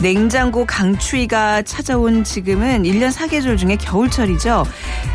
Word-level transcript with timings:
냉장고 0.00 0.64
강추위가 0.64 1.60
찾아온 1.62 2.24
지금은 2.24 2.84
1년 2.84 3.10
사계절 3.10 3.58
중에 3.58 3.76
겨울철이죠. 3.76 4.64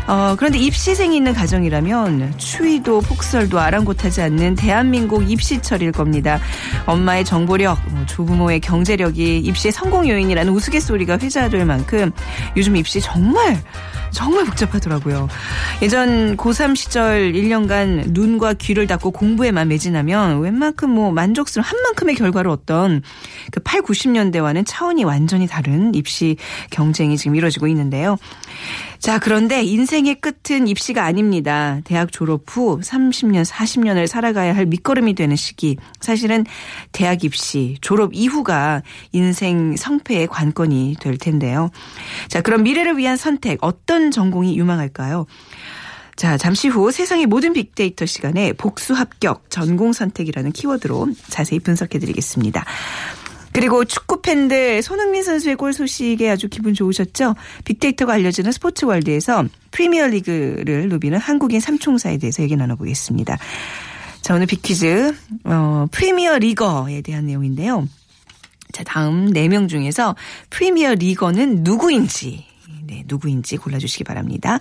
어, 0.06 0.34
그런데 0.38 0.58
입시생이 0.58 1.16
있는 1.16 1.32
가정이라면 1.34 2.38
추위도 2.38 3.00
폭설도 3.00 3.58
아랑곳하지 3.58 4.22
않는 4.22 4.54
대한민국 4.54 5.28
입시철일 5.28 5.90
겁니다. 5.90 6.38
엄마의 6.86 7.24
정보력, 7.24 7.78
뭐 7.90 8.06
조부모의 8.06 8.60
경제력이 8.60 9.38
입시의 9.38 9.72
성공 9.72 10.08
요인이라는 10.08 10.52
우스갯소리가 10.52 11.18
회자될 11.18 11.64
만큼 11.64 12.12
요즘 12.56 12.76
입시 12.76 13.00
정말 13.00 13.60
정말 14.10 14.44
복잡하더라고요. 14.44 15.28
예전 15.82 16.36
고3 16.36 16.74
시절 16.74 17.32
1년간 17.32 18.12
눈과 18.12 18.54
귀를 18.54 18.86
닫고 18.86 19.10
공부에만 19.10 19.68
매진하면 19.68 20.40
웬만큼 20.40 20.88
뭐 20.88 21.12
만족스러운 21.12 21.64
한 21.64 21.78
만큼의 21.82 22.14
결과를 22.14 22.50
얻던 22.50 23.02
그 23.50 23.60
8, 23.60 23.82
90년대와는 23.82 24.64
차원이 24.76 25.04
완전히 25.04 25.46
다른 25.46 25.94
입시 25.94 26.36
경쟁이 26.68 27.16
지금 27.16 27.34
이루어지고 27.34 27.66
있는데요. 27.68 28.18
자, 28.98 29.18
그런데 29.18 29.62
인생의 29.62 30.16
끝은 30.20 30.68
입시가 30.68 31.02
아닙니다. 31.02 31.80
대학 31.84 32.12
졸업 32.12 32.42
후 32.46 32.78
30년, 32.82 33.46
40년을 33.46 34.06
살아가야 34.06 34.54
할 34.54 34.66
밑거름이 34.66 35.14
되는 35.14 35.34
시기. 35.34 35.78
사실은 36.00 36.44
대학 36.92 37.24
입시, 37.24 37.78
졸업 37.80 38.12
이후가 38.12 38.82
인생 39.12 39.76
성패의 39.76 40.26
관건이 40.26 40.96
될 41.00 41.16
텐데요. 41.16 41.70
자, 42.28 42.42
그럼 42.42 42.62
미래를 42.62 42.98
위한 42.98 43.16
선택, 43.16 43.58
어떤 43.62 44.10
전공이 44.10 44.58
유망할까요? 44.58 45.24
자, 46.16 46.36
잠시 46.36 46.68
후 46.68 46.90
세상의 46.90 47.26
모든 47.26 47.54
빅데이터 47.54 48.04
시간에 48.04 48.52
복수 48.52 48.92
합격, 48.92 49.48
전공 49.48 49.94
선택이라는 49.94 50.52
키워드로 50.52 51.08
자세히 51.28 51.60
분석해 51.60 51.98
드리겠습니다. 51.98 52.64
그리고 53.56 53.86
축구 53.86 54.20
팬들 54.20 54.82
손흥민 54.82 55.22
선수의 55.22 55.56
골 55.56 55.72
소식에 55.72 56.28
아주 56.28 56.46
기분 56.50 56.74
좋으셨죠? 56.74 57.34
빅데이터가 57.64 58.12
알려주는 58.12 58.52
스포츠 58.52 58.84
월드에서 58.84 59.46
프리미어 59.70 60.08
리그를 60.08 60.90
누비는 60.90 61.18
한국인 61.18 61.58
삼총사에 61.60 62.18
대해서 62.18 62.42
얘기 62.42 62.54
나눠보겠습니다. 62.54 63.38
자, 64.20 64.34
오늘 64.34 64.44
빅퀴즈, 64.46 65.16
어, 65.44 65.86
프리미어 65.90 66.36
리거에 66.36 67.00
대한 67.00 67.24
내용인데요. 67.24 67.88
자, 68.72 68.84
다음 68.84 69.32
4명 69.32 69.70
중에서 69.70 70.16
프리미어 70.50 70.92
리거는 70.96 71.62
누구인지 71.62 72.44
네, 72.82 73.04
누구인지 73.06 73.56
골라주시기 73.56 74.04
바랍니다. 74.04 74.58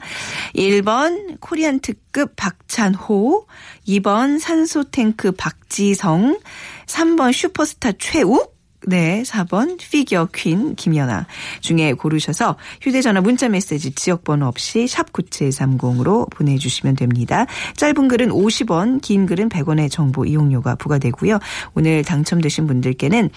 1번 0.56 1.42
코리안 1.42 1.82
특급 1.82 2.38
박찬호, 2.38 3.46
2번 3.90 4.40
산소탱크 4.40 5.34
박지성, 5.34 6.40
3번 6.88 7.34
슈퍼스타 7.34 7.92
최욱, 8.00 8.55
네, 8.88 9.24
4번 9.24 9.78
피겨 9.78 10.28
퀸 10.34 10.76
김연아 10.76 11.26
중에 11.62 11.94
고르셔서 11.94 12.56
휴대전화 12.82 13.22
문자메시지 13.22 13.94
지역번호 13.94 14.46
없이 14.46 14.88
샵 14.88 15.12
9730으로 15.12 16.30
보내주시면 16.30 16.96
됩니다. 16.96 17.46
짧은 17.78 18.08
글은 18.08 18.30
50원, 18.30 19.02
긴 19.02 19.26
글은 19.26 19.50
100원의 19.50 19.90
정보 19.90 20.26
이용료가 20.26 20.76
부과되고요. 20.76 21.40
오늘 21.74 22.04
당첨되신 22.04 22.68
분들께는 22.68 23.30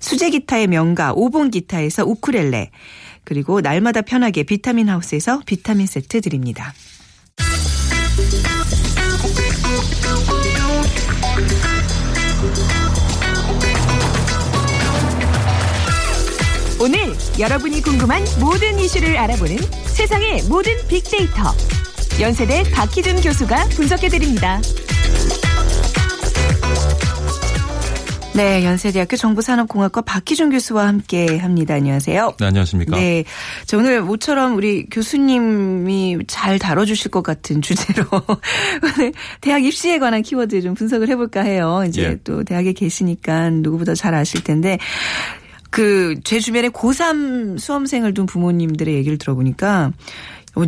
수제 0.00 0.30
기타의 0.30 0.68
명가 0.68 1.14
5번 1.14 1.50
기타에서 1.50 2.04
우쿠렐레 2.04 2.70
그리고 3.24 3.60
날마다 3.60 4.02
편하게 4.02 4.42
비타민 4.42 4.88
하우스에서 4.88 5.40
비타민 5.46 5.86
세트 5.86 6.20
드립니다. 6.20 6.72
오늘 16.82 16.98
여러분이 17.38 17.80
궁금한 17.80 18.24
모든 18.40 18.76
이슈를 18.76 19.16
알아보는 19.16 19.56
세상의 19.86 20.42
모든 20.48 20.72
빅데이터. 20.88 21.54
연세대 22.20 22.64
박희준 22.72 23.20
교수가 23.20 23.68
분석해드립니다. 23.76 24.60
네, 28.34 28.64
연세대학교 28.64 29.16
정보산업공학과 29.16 30.00
박희준 30.00 30.50
교수와 30.50 30.88
함께 30.88 31.38
합니다. 31.38 31.74
안녕하세요. 31.74 32.34
네, 32.40 32.46
안녕하십니까. 32.46 32.96
네. 32.96 33.22
저 33.66 33.78
오늘 33.78 34.02
모처럼 34.02 34.56
우리 34.56 34.86
교수님이 34.86 36.18
잘 36.26 36.58
다뤄주실 36.58 37.12
것 37.12 37.22
같은 37.22 37.62
주제로 37.62 38.06
오늘 38.82 39.12
대학 39.40 39.62
입시에 39.64 40.00
관한 40.00 40.22
키워드 40.22 40.62
좀 40.62 40.74
분석을 40.74 41.08
해볼까 41.10 41.42
해요. 41.42 41.84
이제 41.86 42.02
예. 42.02 42.18
또 42.24 42.42
대학에 42.42 42.72
계시니까 42.72 43.50
누구보다 43.50 43.94
잘 43.94 44.14
아실 44.14 44.42
텐데 44.42 44.78
그 45.72 46.14
제 46.22 46.38
주변에 46.38 46.68
고3 46.68 47.58
수험생을 47.58 48.14
둔 48.14 48.26
부모님들의 48.26 48.94
얘기를 48.94 49.18
들어보니까 49.18 49.92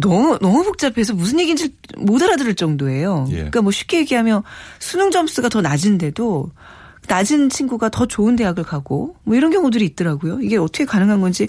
너무 0.00 0.38
너무 0.40 0.64
복잡해서 0.64 1.12
무슨 1.14 1.38
얘기인지 1.40 1.74
못 1.98 2.22
알아들을 2.22 2.54
정도예요. 2.54 3.26
예. 3.30 3.34
그러니까 3.34 3.60
뭐 3.62 3.70
쉽게 3.70 3.98
얘기하면 3.98 4.42
수능 4.78 5.10
점수가 5.10 5.50
더 5.50 5.60
낮은데도 5.60 6.50
낮은 7.08 7.50
친구가 7.50 7.88
더 7.90 8.06
좋은 8.06 8.36
대학을 8.36 8.64
가고 8.64 9.16
뭐 9.24 9.36
이런 9.36 9.50
경우들이 9.50 9.84
있더라고요. 9.86 10.40
이게 10.40 10.56
어떻게 10.56 10.84
가능한 10.84 11.20
건지 11.20 11.46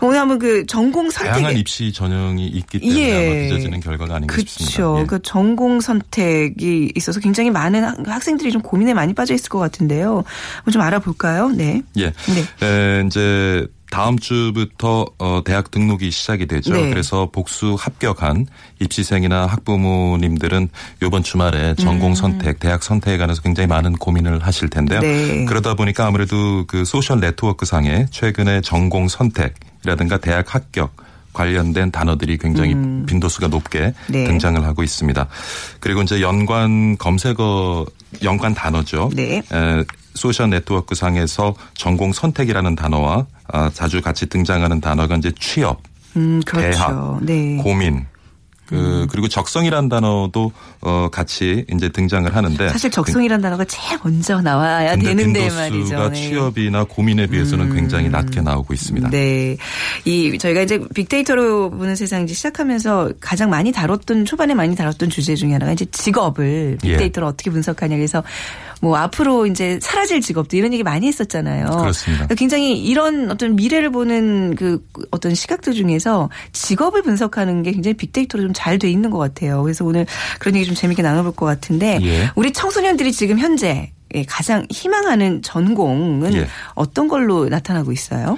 오늘 0.00 0.18
한번 0.18 0.38
그 0.38 0.64
전공 0.66 1.08
다양한 1.08 1.42
선택 1.42 1.58
입시 1.58 1.92
전형이 1.92 2.46
있기 2.46 2.80
때문에 2.80 3.00
예. 3.00 3.26
아마 3.26 3.48
빚어지는 3.48 3.80
결과가 3.80 4.14
아닌가 4.16 4.36
싶습니다. 4.38 4.76
그렇죠. 4.76 5.00
예. 5.02 5.06
그 5.06 5.20
전공 5.22 5.80
선택이 5.80 6.92
있어서 6.96 7.20
굉장히 7.20 7.50
많은 7.50 7.84
학- 7.84 7.96
학생들이 8.06 8.52
좀 8.52 8.62
고민에 8.62 8.94
많이 8.94 9.12
빠져 9.14 9.34
있을 9.34 9.48
것 9.48 9.58
같은데요. 9.58 10.24
한번 10.56 10.72
좀 10.72 10.82
알아볼까요? 10.82 11.48
네. 11.50 11.82
예. 11.96 12.12
네. 12.60 12.66
에, 12.66 13.04
이제 13.06 13.66
다음 13.92 14.18
주부터 14.18 15.04
어, 15.18 15.42
대학 15.44 15.70
등록이 15.70 16.10
시작이 16.10 16.46
되죠. 16.46 16.72
네. 16.72 16.88
그래서 16.88 17.28
복수 17.30 17.76
합격한 17.78 18.46
입시생이나 18.80 19.44
학부모님들은 19.44 20.70
이번 21.02 21.22
주말에 21.22 21.74
전공 21.74 22.14
선택, 22.14 22.58
대학 22.58 22.82
선택에 22.82 23.18
관해서 23.18 23.42
굉장히 23.42 23.66
많은 23.66 23.92
고민을 23.92 24.46
하실 24.46 24.70
텐데요. 24.70 25.00
음. 25.00 25.02
네. 25.02 25.44
그러다 25.44 25.74
보니까 25.74 26.06
아무래도 26.06 26.64
그 26.66 26.86
소셜 26.86 27.20
네트워크 27.20 27.66
상에 27.66 28.06
최근에 28.10 28.62
전공 28.62 29.08
선택이라든가 29.08 30.16
대학 30.16 30.54
합격 30.54 30.96
관련된 31.34 31.90
단어들이 31.90 32.38
굉장히 32.38 32.72
빈도수가 33.06 33.48
높게 33.48 33.78
음. 33.84 33.92
네. 34.08 34.24
등장을 34.24 34.64
하고 34.64 34.82
있습니다. 34.82 35.28
그리고 35.80 36.00
이제 36.00 36.22
연관 36.22 36.96
검색어 36.96 37.84
연관 38.22 38.54
단어죠. 38.54 39.10
네. 39.14 39.42
에, 39.52 39.84
소셜 40.14 40.50
네트워크 40.50 40.94
상에서 40.94 41.54
전공 41.74 42.12
선택이라는 42.12 42.74
단어와 42.76 43.26
아, 43.48 43.70
자주 43.72 44.00
같이 44.00 44.26
등장하는 44.26 44.80
단어가 44.80 45.16
이제 45.16 45.32
취업, 45.38 45.82
음, 46.16 46.40
그렇죠. 46.44 46.70
대학, 46.70 47.24
네. 47.24 47.56
음. 47.56 47.58
고민, 47.58 48.06
그 48.72 49.06
그리고 49.10 49.28
적성이라는 49.28 49.90
단어도 49.90 50.50
어 50.80 51.08
같이 51.12 51.66
이제 51.74 51.90
등장을 51.90 52.34
하는데 52.34 52.68
사실 52.70 52.90
적성이라는 52.90 53.42
단어가 53.42 53.64
제일 53.66 53.98
먼저 54.02 54.40
나와야 54.40 54.96
되는데 54.96 55.50
말이죠. 55.50 55.96
네. 55.96 56.06
음. 56.06 56.14
취업이나 56.14 56.84
고민에 56.84 57.26
비해서는 57.26 57.74
굉장히 57.74 58.08
낮게 58.08 58.40
나오고 58.40 58.72
있습니다. 58.72 59.10
네. 59.10 59.58
이 60.06 60.38
저희가 60.38 60.62
이제 60.62 60.80
빅데이터로 60.94 61.70
보는 61.70 61.94
세상 61.96 62.22
이제 62.22 62.32
시작하면서 62.32 63.12
가장 63.20 63.50
많이 63.50 63.72
다뤘던 63.72 64.24
초반에 64.24 64.54
많이 64.54 64.74
다뤘던 64.74 65.10
주제 65.10 65.34
중에 65.34 65.52
하나가 65.52 65.72
이제 65.72 65.84
직업을 65.84 66.78
예. 66.84 66.88
빅데이터로 66.88 67.26
어떻게 67.26 67.50
분석하냐 67.50 67.96
그래서 67.96 68.22
뭐 68.82 68.96
앞으로 68.96 69.46
이제 69.46 69.78
사라질 69.80 70.20
직업도 70.20 70.56
이런 70.56 70.72
얘기 70.72 70.82
많이 70.82 71.06
했었잖아요. 71.06 71.66
그렇습니다. 71.66 72.24
그러니까 72.26 72.34
굉장히 72.34 72.82
이런 72.82 73.30
어떤 73.30 73.54
미래를 73.54 73.90
보는 73.90 74.56
그 74.56 74.84
어떤 75.12 75.36
시각들 75.36 75.72
중에서 75.72 76.28
직업을 76.52 77.02
분석하는 77.02 77.62
게 77.62 77.70
굉장히 77.70 77.94
빅데이터로 77.94 78.42
좀 78.42 78.52
잘 78.52 78.78
돼 78.78 78.90
있는 78.90 79.10
것 79.10 79.18
같아요. 79.18 79.62
그래서 79.62 79.84
오늘 79.84 80.04
그런 80.40 80.56
얘기 80.56 80.66
좀 80.66 80.74
재밌게 80.74 81.00
나눠볼 81.02 81.36
것 81.36 81.46
같은데 81.46 82.00
예. 82.02 82.30
우리 82.34 82.52
청소년들이 82.52 83.12
지금 83.12 83.38
현재 83.38 83.92
예, 84.14 84.24
가장 84.24 84.66
희망하는 84.68 85.42
전공은 85.42 86.34
예. 86.34 86.48
어떤 86.74 87.06
걸로 87.06 87.48
나타나고 87.48 87.92
있어요? 87.92 88.36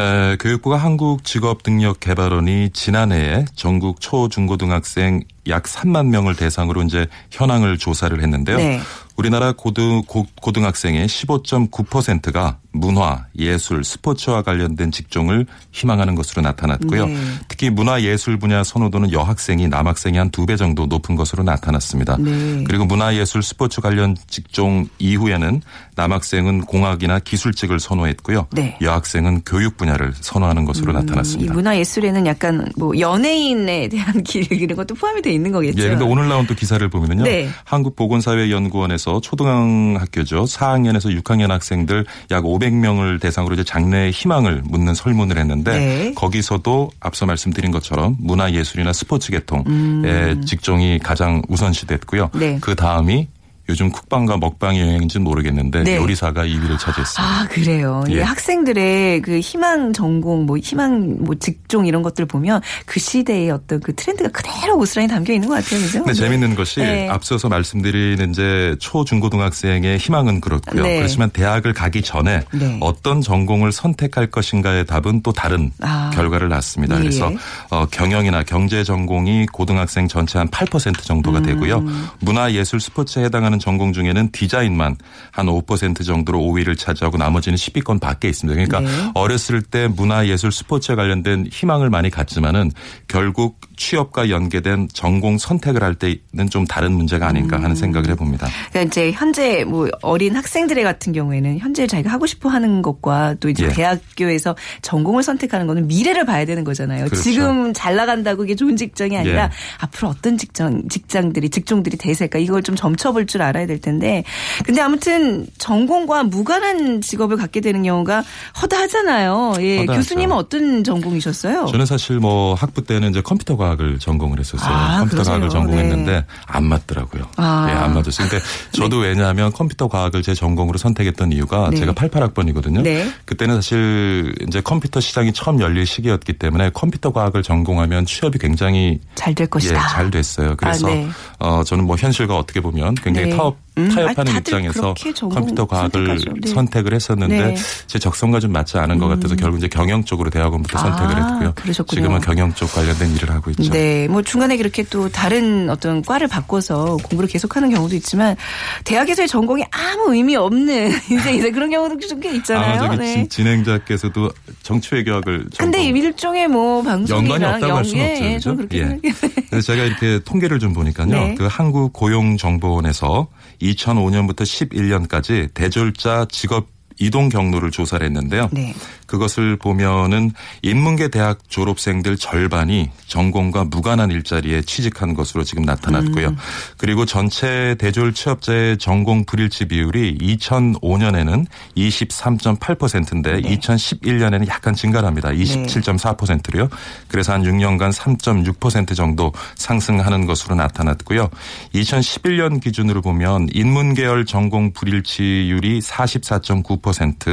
에, 0.00 0.36
교육부가 0.40 0.78
한국직업능력개발원이 0.78 2.70
지난해에 2.70 3.44
전국 3.54 4.00
초, 4.00 4.28
중고등학생 4.28 5.22
약 5.48 5.64
3만 5.64 6.06
명을 6.06 6.36
대상으로 6.36 6.82
이제 6.82 7.06
현황을 7.30 7.78
조사를 7.78 8.20
했는데요. 8.22 8.56
네. 8.56 8.80
우리나라 9.16 9.52
고등, 9.52 10.02
고, 10.06 10.26
고등학생의 10.40 11.06
15.9%가 11.06 12.58
문화, 12.72 13.26
예술, 13.38 13.84
스포츠와 13.84 14.40
관련된 14.40 14.90
직종을 14.90 15.44
희망하는 15.72 16.14
것으로 16.14 16.40
나타났고요. 16.40 17.06
네. 17.06 17.16
특히 17.46 17.68
문화, 17.68 18.00
예술 18.00 18.38
분야 18.38 18.64
선호도는 18.64 19.12
여학생이 19.12 19.68
남학생이 19.68 20.16
한 20.16 20.30
두 20.32 20.46
배 20.46 20.56
정도 20.56 20.86
높은 20.86 21.14
것으로 21.14 21.42
나타났습니다. 21.42 22.16
네. 22.18 22.64
그리고 22.66 22.86
문화, 22.86 23.14
예술, 23.14 23.42
스포츠 23.42 23.82
관련 23.82 24.16
직종 24.28 24.88
이후에는 24.98 25.60
남학생은 25.94 26.62
공학이나 26.62 27.18
기술직을 27.18 27.78
선호했고요. 27.80 28.46
네. 28.52 28.78
여학생은 28.80 29.42
교육 29.44 29.76
분야를 29.76 30.14
선호하는 30.18 30.64
것으로 30.64 30.92
이 30.92 30.94
나타났습니다. 30.94 31.52
문화 31.52 31.76
예술에는 31.78 32.26
약간 32.26 32.66
뭐 32.78 32.98
연예인에 32.98 33.88
대한 33.88 34.22
길 34.24 34.50
이런 34.50 34.74
것도 34.76 34.94
포함이 34.94 35.20
돼 35.32 35.34
있는 35.34 35.50
거겠죠. 35.52 35.82
예, 35.82 35.88
근데 35.88 36.04
오늘 36.04 36.28
나온 36.28 36.46
또 36.46 36.54
기사를 36.54 36.86
보면은요. 36.88 37.24
네. 37.24 37.48
한국보건사회연구원에서 37.64 39.20
초등학교죠. 39.20 40.44
4학년에서 40.44 41.18
6학년 41.22 41.48
학생들 41.48 42.04
약 42.30 42.44
500명을 42.44 43.20
대상으로 43.20 43.54
이제 43.54 43.64
장래의 43.64 44.12
희망을 44.12 44.62
묻는 44.64 44.94
설문을 44.94 45.38
했는데 45.38 45.72
네. 45.72 46.14
거기서도 46.14 46.90
앞서 47.00 47.26
말씀드린 47.26 47.70
것처럼 47.70 48.16
문화예술이나 48.20 48.92
스포츠 48.92 49.30
계통의 49.32 50.42
직종이 50.44 50.98
가장 50.98 51.42
우선시됐고요. 51.48 52.30
음. 52.34 52.40
네. 52.40 52.58
그 52.60 52.74
다음이 52.74 53.28
요즘 53.68 53.90
쿡방과 53.90 54.38
먹방의 54.38 54.80
영향인지는 54.80 55.22
모르겠는데 55.24 55.84
네. 55.84 55.96
요리사가 55.96 56.44
2위를 56.44 56.78
차지했습니다. 56.78 57.22
아, 57.22 57.46
그래요. 57.48 58.04
이 58.08 58.16
예. 58.16 58.22
학생들의 58.22 59.22
그 59.22 59.38
희망 59.38 59.92
전공, 59.92 60.46
뭐 60.46 60.58
희망 60.58 61.18
뭐 61.20 61.36
직종 61.36 61.86
이런 61.86 62.02
것들 62.02 62.26
보면 62.26 62.60
그 62.86 62.98
시대의 62.98 63.50
어떤 63.50 63.80
그 63.80 63.94
트렌드가 63.94 64.30
그대로 64.30 64.76
고스란히 64.76 65.08
담겨 65.08 65.32
있는 65.32 65.48
것 65.48 65.54
같아요. 65.54 65.80
그죠? 65.80 65.98
근데 66.00 66.12
재밌는 66.12 66.56
것이 66.56 66.80
네. 66.80 67.08
앞서서 67.08 67.48
말씀드린 67.48 68.30
이제 68.30 68.74
초 68.80 69.04
중고등학생의 69.04 69.98
희망은 69.98 70.40
그렇고요. 70.40 70.82
네. 70.82 70.96
그렇지만 70.96 71.30
대학을 71.30 71.72
가기 71.72 72.02
전에 72.02 72.42
네. 72.52 72.78
어떤 72.80 73.20
전공을 73.20 73.70
선택할 73.70 74.26
것인가의 74.26 74.86
답은 74.86 75.22
또 75.22 75.32
다른 75.32 75.70
아. 75.80 76.10
결과를 76.12 76.48
낳습니다. 76.48 76.96
예, 76.96 77.00
그래서 77.00 77.30
예. 77.30 77.36
어, 77.70 77.86
경영이나 77.86 78.42
경제 78.42 78.82
전공이 78.82 79.46
고등학생 79.46 80.08
전체 80.08 80.38
한 80.38 80.48
8% 80.48 81.04
정도가 81.04 81.38
음. 81.38 81.42
되고요. 81.44 81.84
문화 82.20 82.52
예술 82.52 82.80
스포츠에 82.80 83.24
해당하는 83.24 83.51
전공 83.58 83.92
중에는 83.92 84.30
디자인만 84.32 84.96
한 85.30 85.46
5% 85.46 86.04
정도로 86.04 86.38
5위를 86.38 86.78
차지하고 86.78 87.16
나머지는 87.16 87.56
10위권 87.56 88.00
밖에 88.00 88.28
있습니다. 88.28 88.54
그러니까 88.54 88.80
네. 88.80 89.10
어렸을 89.14 89.62
때 89.62 89.88
문화 89.88 90.26
예술 90.26 90.52
스포츠에 90.52 90.94
관련된 90.94 91.46
희망을 91.50 91.90
많이 91.90 92.10
갖지만은 92.10 92.70
결국 93.08 93.60
취업과 93.76 94.30
연계된 94.30 94.88
전공 94.92 95.38
선택을 95.38 95.82
할 95.82 95.94
때는 95.94 96.48
좀 96.50 96.64
다른 96.66 96.92
문제가 96.92 97.26
아닌가 97.26 97.56
음. 97.58 97.64
하는 97.64 97.76
생각을 97.76 98.10
해봅니다. 98.10 98.48
그러니까 98.70 98.82
이제 98.82 99.12
현재 99.12 99.64
뭐 99.64 99.88
어린 100.02 100.36
학생들의 100.36 100.82
같은 100.84 101.12
경우에는 101.12 101.58
현재 101.58 101.86
자기가 101.86 102.10
하고 102.10 102.26
싶어 102.26 102.48
하는 102.48 102.82
것과 102.82 103.34
또 103.40 103.48
이제 103.48 103.64
예. 103.64 103.68
대학교에서 103.68 104.56
전공을 104.82 105.22
선택하는 105.22 105.66
거는 105.66 105.88
미래를 105.88 106.24
봐야 106.24 106.44
되는 106.44 106.64
거잖아요. 106.64 107.06
그렇죠. 107.06 107.22
지금 107.22 107.72
잘 107.72 107.96
나간다고 107.96 108.44
이게 108.44 108.54
좋은 108.54 108.76
직장이 108.76 109.16
아니라 109.16 109.44
예. 109.44 109.50
앞으로 109.78 110.08
어떤 110.08 110.38
직장 110.38 110.88
직장들이 110.88 111.50
직종들이 111.50 111.96
대세일까 111.96 112.38
이걸 112.38 112.62
좀 112.62 112.76
점쳐볼 112.76 113.26
줄 113.26 113.41
알아야 113.42 113.66
될 113.66 113.80
텐데 113.80 114.22
근데 114.64 114.80
아무튼 114.80 115.46
전공과 115.58 116.24
무관한 116.24 117.00
직업을 117.00 117.36
갖게 117.36 117.60
되는 117.60 117.82
경우가 117.82 118.22
허다하잖아요. 118.62 119.54
예. 119.60 119.78
허다하죠. 119.80 119.98
교수님은 120.00 120.36
어떤 120.36 120.84
전공이셨어요? 120.84 121.66
저는 121.66 121.86
사실 121.86 122.18
뭐 122.18 122.54
학부 122.54 122.84
때는 122.84 123.10
이제 123.10 123.20
컴퓨터 123.20 123.56
과학을 123.56 123.98
전공을 123.98 124.38
했었어요. 124.38 124.72
아, 124.74 124.98
컴퓨터 124.98 125.16
그러세요? 125.16 125.32
과학을 125.34 125.48
전공했는데 125.50 126.12
네. 126.12 126.24
안 126.46 126.64
맞더라고요. 126.64 127.24
아. 127.36 127.66
예, 127.68 127.72
안 127.74 127.94
맞았어요. 127.94 128.28
근데 128.28 128.44
저도 128.72 128.98
왜냐하면 128.98 129.52
컴퓨터 129.52 129.88
과학을 129.88 130.22
제 130.22 130.34
전공으로 130.34 130.78
선택했던 130.78 131.32
이유가 131.32 131.70
네. 131.70 131.76
제가 131.78 131.92
88학번이거든요. 131.92 132.82
네. 132.82 133.10
그때는 133.24 133.56
사실 133.56 134.34
이제 134.46 134.60
컴퓨터 134.60 135.00
시장이 135.00 135.32
처음 135.32 135.60
열릴 135.60 135.84
시기였기 135.86 136.34
때문에 136.34 136.70
컴퓨터 136.70 137.12
과학을 137.12 137.42
전공하면 137.42 138.06
취업이 138.06 138.38
굉장히 138.38 139.00
잘 139.16 139.32
될 139.34 139.46
것이다. 139.46 139.74
예, 139.74 139.88
잘 139.88 140.10
됐어요. 140.10 140.54
그래서 140.56 140.86
아, 140.86 140.90
네. 140.90 141.08
어, 141.38 141.64
저는 141.64 141.84
뭐 141.86 141.96
현실과 141.96 142.36
어떻게 142.36 142.60
보면 142.60 142.94
굉장히 142.96 143.30
네. 143.32 143.71
타협, 143.74 143.78
음, 143.78 143.94
타협하는 143.94 144.30
아니, 144.32 144.38
입장에서 144.38 144.94
컴퓨터 145.30 145.66
과학을. 145.66 146.18
네. 146.42 146.50
선택을 146.50 146.92
했었는데 146.94 147.38
네. 147.38 147.50
음. 147.50 147.56
제 147.86 147.98
적성과 147.98 148.38
좀 148.40 148.52
맞지 148.52 148.76
않은 148.78 148.98
것 148.98 149.08
같아서 149.08 149.34
결국 149.34 149.58
이제 149.58 149.68
경영 149.68 150.04
쪽으로 150.04 150.28
대학원부터 150.30 150.78
아, 150.78 150.82
선택을 150.82 151.22
했고요. 151.32 151.52
그러셨군요. 151.56 152.00
지금은 152.02 152.20
경영 152.20 152.52
쪽 152.54 152.72
관련된 152.74 153.14
일을 153.16 153.30
하고 153.30 153.50
있죠. 153.52 153.70
네, 153.72 154.08
뭐 154.08 154.20
중간에 154.22 154.56
그렇게 154.58 154.82
또 154.84 155.08
다른 155.08 155.70
어떤 155.70 156.02
과를 156.02 156.28
바꿔서 156.28 156.98
공부를 157.02 157.28
계속하는 157.28 157.70
경우도 157.70 157.94
있지만 157.96 158.36
대학에서의 158.84 159.26
전공이 159.28 159.64
아무 159.70 160.14
의미 160.14 160.36
없는 160.36 160.92
인생에서 161.10 161.50
그런 161.52 161.70
경우도 161.70 161.98
좀꽤 162.06 162.28
아, 162.28 162.32
있잖아요. 162.32 162.78
저기 162.82 162.96
네. 162.98 163.12
진- 163.14 163.28
진행자께서도 163.28 164.30
정치외교학을 164.62 165.46
근데 165.58 165.82
일종의 165.84 166.48
뭐 166.48 166.82
방송이랑 166.82 167.24
연관이 167.42 167.54
없다고 167.54 167.76
할 167.78 167.84
수는 167.84 168.20
영- 168.26 168.34
없죠. 168.34 168.50
예, 168.50 168.54
그렇게 168.56 168.78
예. 168.78 169.12
그래서 169.50 169.72
제가 169.72 169.84
이렇게 169.84 170.18
통계를 170.24 170.58
좀 170.58 170.72
보니까요. 170.74 171.06
네. 171.06 171.34
그 171.36 171.46
한국 171.50 171.92
고용정보원에서 171.92 173.28
2005년부터 173.62 174.42
11년까지 174.42 175.52
대졸자 175.54 176.26
직업 176.30 176.68
이동 176.98 177.28
경로를 177.28 177.70
조사를 177.70 178.04
했는데요. 178.04 178.48
네. 178.52 178.74
그것을 179.06 179.56
보면은 179.56 180.30
인문계 180.62 181.08
대학 181.08 181.38
졸업생들 181.48 182.16
절반이 182.16 182.90
전공과 183.06 183.64
무관한 183.64 184.10
일자리에 184.10 184.62
취직한 184.62 185.14
것으로 185.14 185.44
지금 185.44 185.64
나타났고요. 185.64 186.28
음. 186.28 186.36
그리고 186.78 187.04
전체 187.04 187.76
대졸 187.78 188.14
취업자의 188.14 188.78
전공 188.78 189.24
불일치 189.24 189.66
비율이 189.66 190.18
2005년에는 190.18 191.46
23.8%인데 191.76 193.40
네. 193.40 193.56
2011년에는 193.56 194.48
약간 194.48 194.74
증가합니다. 194.74 195.30
27.4%로요. 195.30 196.68
그래서 197.08 197.32
한 197.32 197.42
6년간 197.42 197.92
3.6% 197.92 198.96
정도 198.96 199.32
상승하는 199.56 200.26
것으로 200.26 200.54
나타났고요. 200.54 201.28
2011년 201.74 202.62
기준으로 202.62 203.02
보면 203.02 203.48
인문계열 203.52 204.24
전공 204.24 204.72
불일치율이 204.72 205.80
44.9%. 205.80 206.81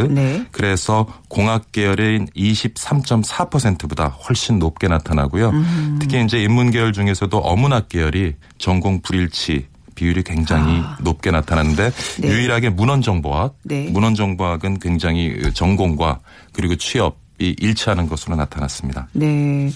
네. 0.09 0.45
그래서 0.51 1.07
공학 1.27 1.71
계열인 1.71 2.27
23.4%보다 2.35 4.07
훨씬 4.07 4.59
높게 4.59 4.87
나타나고요. 4.87 5.49
음. 5.49 5.97
특히 5.99 6.23
이제 6.23 6.41
인문 6.41 6.71
계열 6.71 6.93
중에서도 6.93 7.37
어문학 7.37 7.89
계열이 7.89 8.35
전공 8.57 9.01
불일치 9.01 9.67
비율이 9.95 10.23
굉장히 10.23 10.81
높게 11.01 11.29
나타나는데 11.31 11.87
아. 11.87 12.21
네. 12.21 12.27
유일하게 12.29 12.69
문헌정보학, 12.69 13.57
네. 13.63 13.89
문헌정보학은 13.89 14.79
굉장히 14.79 15.37
전공과 15.53 16.19
그리고 16.53 16.75
취업 16.75 17.17
이 17.41 17.55
일치하는 17.57 18.07
것으로 18.07 18.35
나타났습니다. 18.35 19.07
네. 19.13 19.71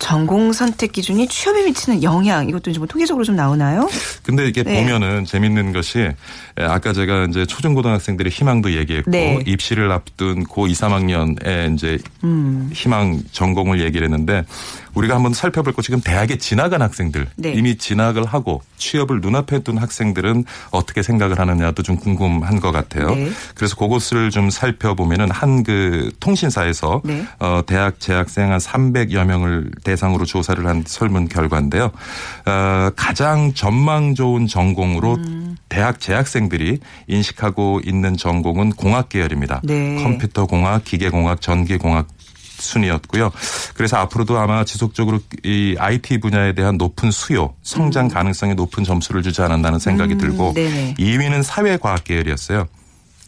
전공 0.00 0.52
선택 0.52 0.92
기준이 0.92 1.28
취업에 1.28 1.62
미치는 1.62 2.02
영향 2.02 2.48
이것도 2.48 2.70
이제 2.70 2.78
뭐 2.78 2.88
통계적으로 2.88 3.22
좀 3.22 3.36
나오나요? 3.36 3.88
근데 4.24 4.48
이게 4.48 4.64
네. 4.64 4.80
보면은 4.80 5.24
재밌는 5.24 5.72
것이 5.72 6.00
에, 6.00 6.14
아까 6.58 6.92
제가 6.92 7.26
이제 7.26 7.46
초중고등학생들의 7.46 8.32
희망도 8.32 8.72
얘기했고 8.72 9.10
네. 9.10 9.38
입시를 9.46 9.92
앞둔 9.92 10.44
고 10.44 10.66
2, 10.66 10.72
3학년의 10.72 11.74
이제 11.74 11.98
음. 12.24 12.70
희망 12.72 13.20
전공을 13.30 13.80
얘기를 13.82 14.04
했는데 14.06 14.44
우리가 14.94 15.14
한번 15.14 15.32
살펴볼 15.32 15.72
것 15.72 15.82
지금 15.82 16.00
대학에 16.00 16.36
지나간 16.38 16.82
학생들 16.82 17.28
네. 17.36 17.52
이미 17.52 17.76
진학을 17.78 18.24
하고 18.24 18.62
취업을 18.76 19.20
눈앞에 19.20 19.60
둔 19.60 19.78
학생들은 19.78 20.44
어떻게 20.70 21.02
생각을 21.02 21.38
하느냐도 21.38 21.82
좀 21.82 21.96
궁금한 21.96 22.60
것 22.60 22.72
같아요. 22.72 23.14
네. 23.14 23.30
그래서 23.54 23.76
그것을 23.76 24.30
좀 24.30 24.50
살펴보면은 24.50 25.30
한 25.30 25.60
그 25.62 26.10
통신사에서 26.20 27.02
네. 27.04 27.24
어, 27.38 27.62
대학 27.66 28.00
재학생 28.00 28.52
한 28.52 28.58
300여 28.58 29.24
명을 29.24 29.70
대상으로 29.84 30.24
조사를 30.24 30.66
한 30.66 30.84
설문 30.86 31.28
결과인데요. 31.28 31.90
어, 32.46 32.90
가장 32.96 33.52
전망 33.54 34.14
좋은 34.14 34.46
전공으로 34.46 35.14
음. 35.14 35.56
대학 35.68 36.00
재학생들이 36.00 36.80
인식하고 37.06 37.80
있는 37.84 38.16
전공은 38.16 38.70
공학 38.70 39.08
계열입니다. 39.08 39.60
네. 39.64 40.02
컴퓨터 40.02 40.46
공학, 40.46 40.84
기계 40.84 41.10
공학, 41.10 41.40
전기 41.40 41.76
공학 41.76 42.08
순이었고요. 42.60 43.30
그래서 43.74 43.96
앞으로도 43.96 44.38
아마 44.38 44.64
지속적으로 44.64 45.20
이 45.44 45.76
IT 45.78 46.18
분야에 46.18 46.54
대한 46.54 46.76
높은 46.76 47.10
수요, 47.10 47.54
성장 47.62 48.08
가능성이 48.08 48.54
높은 48.54 48.84
점수를 48.84 49.22
주지 49.22 49.42
않았나는 49.42 49.78
생각이 49.78 50.16
들고 50.18 50.50
음. 50.50 50.54
네네. 50.54 50.94
2위는 50.98 51.42
사회과학 51.42 52.04
계열이었어요. 52.04 52.68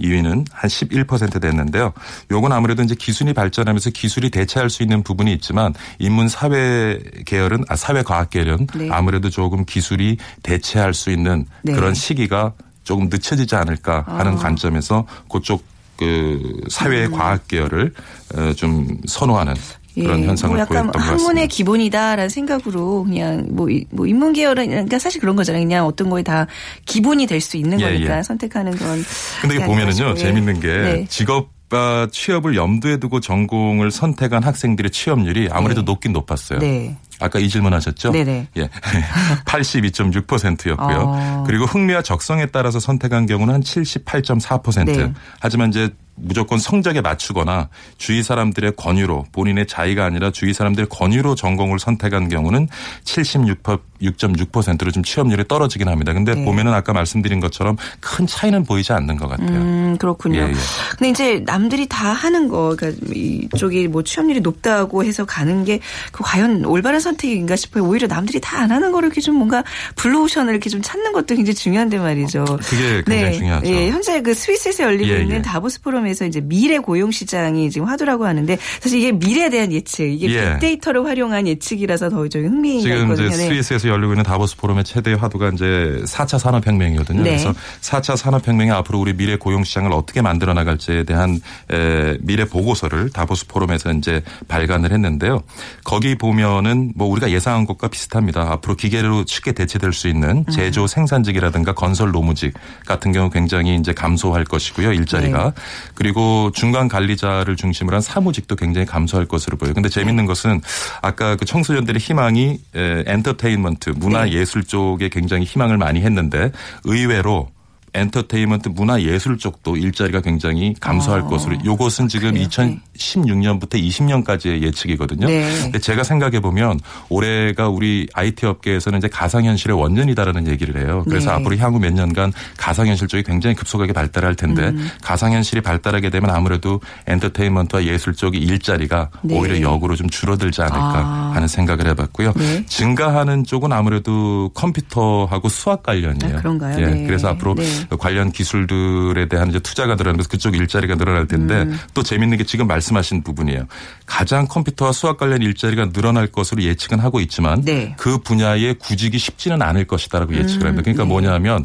2위는 0.00 0.46
한 0.50 0.70
11% 0.70 1.40
됐는데요. 1.40 1.92
요건 2.30 2.52
아무래도 2.52 2.82
이제 2.82 2.94
기술이 2.94 3.32
발전하면서 3.34 3.90
기술이 3.90 4.30
대체할 4.30 4.70
수 4.70 4.82
있는 4.82 5.02
부분이 5.02 5.32
있지만 5.34 5.74
인문 5.98 6.28
사회 6.28 6.98
계열은 7.26 7.64
아 7.68 7.76
사회 7.76 8.02
과학 8.02 8.30
계열은 8.30 8.66
네. 8.74 8.88
아무래도 8.90 9.30
조금 9.30 9.64
기술이 9.64 10.18
대체할 10.42 10.94
수 10.94 11.10
있는 11.10 11.46
네. 11.62 11.72
그런 11.72 11.94
시기가 11.94 12.54
조금 12.84 13.08
늦춰지지 13.08 13.54
않을까 13.54 14.04
하는 14.08 14.32
아. 14.32 14.36
관점에서 14.36 15.06
그쪽 15.30 15.64
그 16.02 16.61
사회 16.68 17.06
과학 17.09 17.47
계열을 17.49 17.92
어, 18.37 18.52
좀 18.54 18.99
선호하는 19.06 19.54
그런 19.94 20.23
예, 20.23 20.26
현상을 20.26 20.54
뭐 20.54 20.61
약간 20.62 20.85
보였던 20.85 20.92
것 20.92 20.99
학문의 20.99 21.18
같습니다. 21.25 21.47
기본이다라는 21.54 22.28
생각으로 22.30 23.04
그냥 23.04 23.47
뭐, 23.50 23.68
이- 23.68 23.85
뭐 23.90 24.06
인문 24.06 24.32
계열은 24.32 24.68
그러니까 24.68 24.99
사실 24.99 25.21
그런 25.21 25.37
거잖아요. 25.37 25.62
그냥 25.62 25.87
어떤 25.87 26.09
거에 26.09 26.23
다 26.23 26.47
기본이 26.87 27.26
될 27.26 27.42
수 27.42 27.56
있는 27.59 27.78
예, 27.80 27.85
거니까 27.85 28.18
예. 28.18 28.23
선택하는 28.23 28.73
건. 28.76 29.04
근데 29.42 29.56
이게 29.56 29.66
보면은요 29.66 30.04
아니라 30.04 30.14
재밌는 30.14 30.61
게 30.61 30.66
네. 30.68 31.06
직업과 31.11 32.09
취업을 32.11 32.56
염두에 32.56 32.97
두고 32.99 33.21
전공을 33.21 33.90
선택한 33.90 34.42
학생들의 34.44 34.90
취업률이 34.92 35.49
아무래도 35.52 35.82
네. 35.82 35.85
높긴 35.85 36.12
높았어요. 36.14 36.61
네. 36.61 36.97
아까 37.23 37.38
이 37.38 37.49
질문 37.49 37.73
하셨죠? 37.73 38.11
네네. 38.12 38.49
예. 38.57 38.69
82.6%였고요. 39.47 41.05
어. 41.07 41.45
그리고 41.47 41.64
흥미와 41.64 42.02
적성에 42.02 42.47
따라서 42.47 42.81
선택한 42.81 43.26
경우는 43.26 43.55
한 43.55 43.61
78.4%. 43.62 44.85
네. 44.87 45.12
하지만 45.41 45.62
하지만 45.62 45.69
이제 45.69 45.91
무조건 46.14 46.59
성적에 46.59 47.00
맞추거나 47.00 47.69
주위 47.99 48.23
사람들의 48.23 48.73
권유로 48.76 49.26
본인의 49.33 49.66
자의가 49.66 50.04
아니라 50.04 50.31
주위 50.31 50.52
사람들의 50.52 50.88
권유로 50.88 51.35
전공을 51.35 51.78
선택한 51.78 52.28
경우는 52.28 52.69
76.6%로 53.04 54.90
좀 54.90 55.02
취업률이 55.02 55.45
떨어지긴 55.49 55.88
합니다. 55.88 56.12
근데 56.12 56.35
네. 56.35 56.45
보면은 56.45 56.73
아까 56.73 56.92
말씀드린 56.92 57.40
것처럼 57.40 57.76
큰 58.00 58.26
차이는 58.26 58.64
보이지 58.64 58.92
않는 58.92 59.16
것 59.16 59.28
같아요. 59.28 59.49
음, 59.59 59.97
그렇군요. 59.99 60.40
예, 60.40 60.49
예. 60.49 60.52
근데 60.97 61.09
이제 61.11 61.42
남들이 61.45 61.87
다 61.88 62.12
하는 62.12 62.49
거, 62.49 62.76
그러니까 62.76 63.04
이쪽이 63.14 63.88
뭐 63.88 64.02
취업률이 64.02 64.40
높다고 64.40 65.04
해서 65.04 65.25
가는 65.25 65.64
게 65.64 65.81
그 66.12 66.23
과연 66.23 66.64
올바른 66.64 67.00
선택인가 67.00 67.57
싶어요. 67.57 67.85
오히려 67.85 68.07
남들이 68.07 68.40
다 68.40 68.52
안 68.62 68.71
하는 68.71 68.92
거를 68.92 69.09
이렇게 69.09 69.21
좀 69.21 69.37
뭔가 69.37 69.64
블루오션을 69.97 70.52
이렇게 70.52 70.71
좀 70.71 70.81
찾는 70.83 71.12
것도 71.12 71.35
굉장히 71.35 71.54
중요한데 71.54 71.99
말이죠. 71.99 72.45
그게 72.62 73.02
굉장히 73.04 73.38
중요하죠. 73.38 73.66
예, 73.66 73.90
현재 73.90 74.21
그 74.21 74.35
스위스에서 74.35 74.85
열리고 74.85 75.11
예, 75.11 75.23
있는 75.23 75.37
예. 75.38 75.42
다보스 75.42 75.81
포럼 75.81 76.01
에서 76.06 76.26
이제 76.26 76.40
미래 76.40 76.78
고용 76.78 77.11
시장이 77.12 77.71
지금 77.71 77.87
화두라고 77.87 78.26
하는데 78.26 78.59
사실 78.80 78.99
이게 78.99 79.12
미래에 79.12 79.49
대한 79.49 79.71
예측, 79.73 80.02
이게 80.04 80.35
예. 80.35 80.52
빅데이터를 80.54 81.04
활용한 81.06 81.47
예측이라서 81.47 82.09
더 82.11 82.23
좀 82.32 82.44
흥미가 82.47 82.80
지금 82.80 83.02
있거든요. 83.02 83.26
이제 83.28 83.37
네. 83.37 83.49
스위스에서 83.49 83.88
열리고 83.88 84.12
있는 84.12 84.25
다보스 84.25 84.56
포럼의 84.56 84.85
최대 84.85 85.12
화두가 85.12 85.50
이제 85.50 86.02
4차 86.06 86.38
산업혁명이거든요. 86.38 87.23
네. 87.23 87.30
그래서 87.30 87.52
4차 87.82 88.16
산업혁명이 88.16 88.71
앞으로 88.71 88.99
우리 89.00 89.12
미래 89.14 89.37
고용 89.37 89.62
시장을 89.64 89.92
어떻게 89.92 90.23
만들어 90.23 90.54
나갈지에 90.54 91.04
대한 91.04 91.40
에, 91.71 92.16
미래 92.21 92.44
보고서를 92.47 93.11
다보스 93.11 93.47
포럼에서 93.49 93.92
이제 93.92 94.23
발간을 94.49 94.92
했는데요. 94.92 95.42
거기 95.85 96.16
보면은 96.16 96.92
뭐 96.97 97.09
우리가 97.09 97.30
예상한 97.30 97.66
것과 97.66 97.88
비슷합니다. 97.88 98.50
앞으로 98.52 98.76
기계로 98.76 99.25
쉽게 99.26 99.52
대체될 99.52 99.92
수 99.92 100.09
있는 100.09 100.44
음. 100.49 100.52
제조 100.52 100.87
생산직이라든가 100.87 101.75
건설 101.75 102.12
노무직 102.12 102.54
같은 102.87 103.12
경우 103.12 103.28
굉장히 103.30 103.76
이제 103.76 103.92
감소할 103.92 104.44
것이고요. 104.44 104.92
일자리가. 104.92 105.44
네. 105.44 105.50
그리고 105.94 106.50
중간 106.54 106.88
관리자를 106.88 107.56
중심으로 107.56 107.96
한 107.96 108.02
사무직도 108.02 108.56
굉장히 108.56 108.87
감소할 108.87 109.26
것으로 109.26 109.56
보여요. 109.56 109.75
근데 109.75 109.88
재밌는 109.88 110.26
것은 110.26 110.61
아까 111.00 111.37
그 111.37 111.44
청소년들의 111.44 112.00
희망이 112.00 112.58
에, 112.75 113.04
엔터테인먼트, 113.06 113.90
문화 113.90 114.25
네. 114.25 114.32
예술 114.32 114.64
쪽에 114.64 115.08
굉장히 115.08 115.44
희망을 115.44 115.78
많이 115.78 116.00
했는데 116.00 116.52
의외로 116.84 117.50
엔터테인먼트 117.94 118.70
문화 118.70 119.00
예술 119.02 119.37
쪽도 119.37 119.76
일자리가 119.76 120.20
굉장히 120.20 120.75
감소할 120.80 121.20
어, 121.22 121.26
것으로 121.26 121.56
이것은 121.62 122.08
지금 122.08 122.32
그래요? 122.32 122.46
2016년부터 122.49 123.75
20년까지의 123.75 124.62
예측이거든요. 124.62 125.26
네. 125.26 125.46
근데 125.62 125.78
제가 125.78 126.02
생각해 126.02 126.40
보면 126.40 126.80
올해가 127.11 127.68
우리 127.68 128.08
IT 128.14 128.46
업계에서는 128.46 128.99
이제 128.99 129.08
가상현실의 129.08 129.78
원년이다라는 129.78 130.49
얘기를 130.49 130.82
해요. 130.82 131.04
그래서 131.06 131.30
네. 131.30 131.37
앞으로 131.37 131.56
향후 131.58 131.78
몇 131.78 131.92
년간 131.92 132.32
가상현실 132.56 133.08
쪽이 133.08 133.25
굉장히 133.25 133.54
급속하게 133.56 133.92
발달할 133.92 134.34
텐데 134.37 134.68
음. 134.68 134.88
가상현실이 135.02 135.61
발달하게 135.61 136.11
되면 136.11 136.30
아무래도 136.30 136.80
엔터테인먼트와 137.06 137.84
예술 137.84 138.14
쪽의 138.14 138.40
일자리가 138.40 139.11
네. 139.22 139.38
오히려 139.38 139.61
역으로 139.61 139.96
좀 139.96 140.08
줄어들지 140.08 140.62
않을까 140.62 140.78
아. 140.78 141.32
하는 141.34 141.46
생각을 141.46 141.87
해봤고요. 141.88 142.32
네. 142.37 142.64
증가하는 142.66 143.44
쪽은 143.44 143.72
아무래도 143.72 144.50
컴퓨터하고 144.54 145.49
수학 145.49 145.82
관련이에요. 145.82 146.37
아, 146.37 146.40
그런가요? 146.40 146.80
예, 146.80 146.87
네. 146.87 147.06
그래서 147.06 147.28
앞으로 147.28 147.54
네. 147.54 147.81
관련 147.98 148.32
기술들에 148.32 149.26
대한 149.28 149.50
이제 149.50 149.58
투자가 149.58 149.94
늘어나면서 149.94 150.28
그쪽 150.28 150.56
일자리가 150.56 150.96
늘어날 150.96 151.26
텐데 151.26 151.62
음. 151.62 151.78
또 151.94 152.02
재밌는 152.02 152.38
게 152.38 152.44
지금 152.44 152.66
말씀하신 152.66 153.22
부분이에요. 153.22 153.66
가장 154.06 154.46
컴퓨터와 154.46 154.92
수학 154.92 155.18
관련 155.18 155.42
일자리가 155.42 155.92
늘어날 155.92 156.26
것으로 156.26 156.62
예측은 156.62 156.98
하고 156.98 157.20
있지만 157.20 157.62
네. 157.62 157.94
그 157.98 158.18
분야에 158.18 158.74
구직이 158.74 159.18
쉽지는 159.18 159.62
않을 159.62 159.86
것이다라고 159.86 160.34
예측을 160.34 160.66
합니다. 160.66 160.82
그러니까 160.82 161.04
네. 161.04 161.08
뭐냐면 161.08 161.64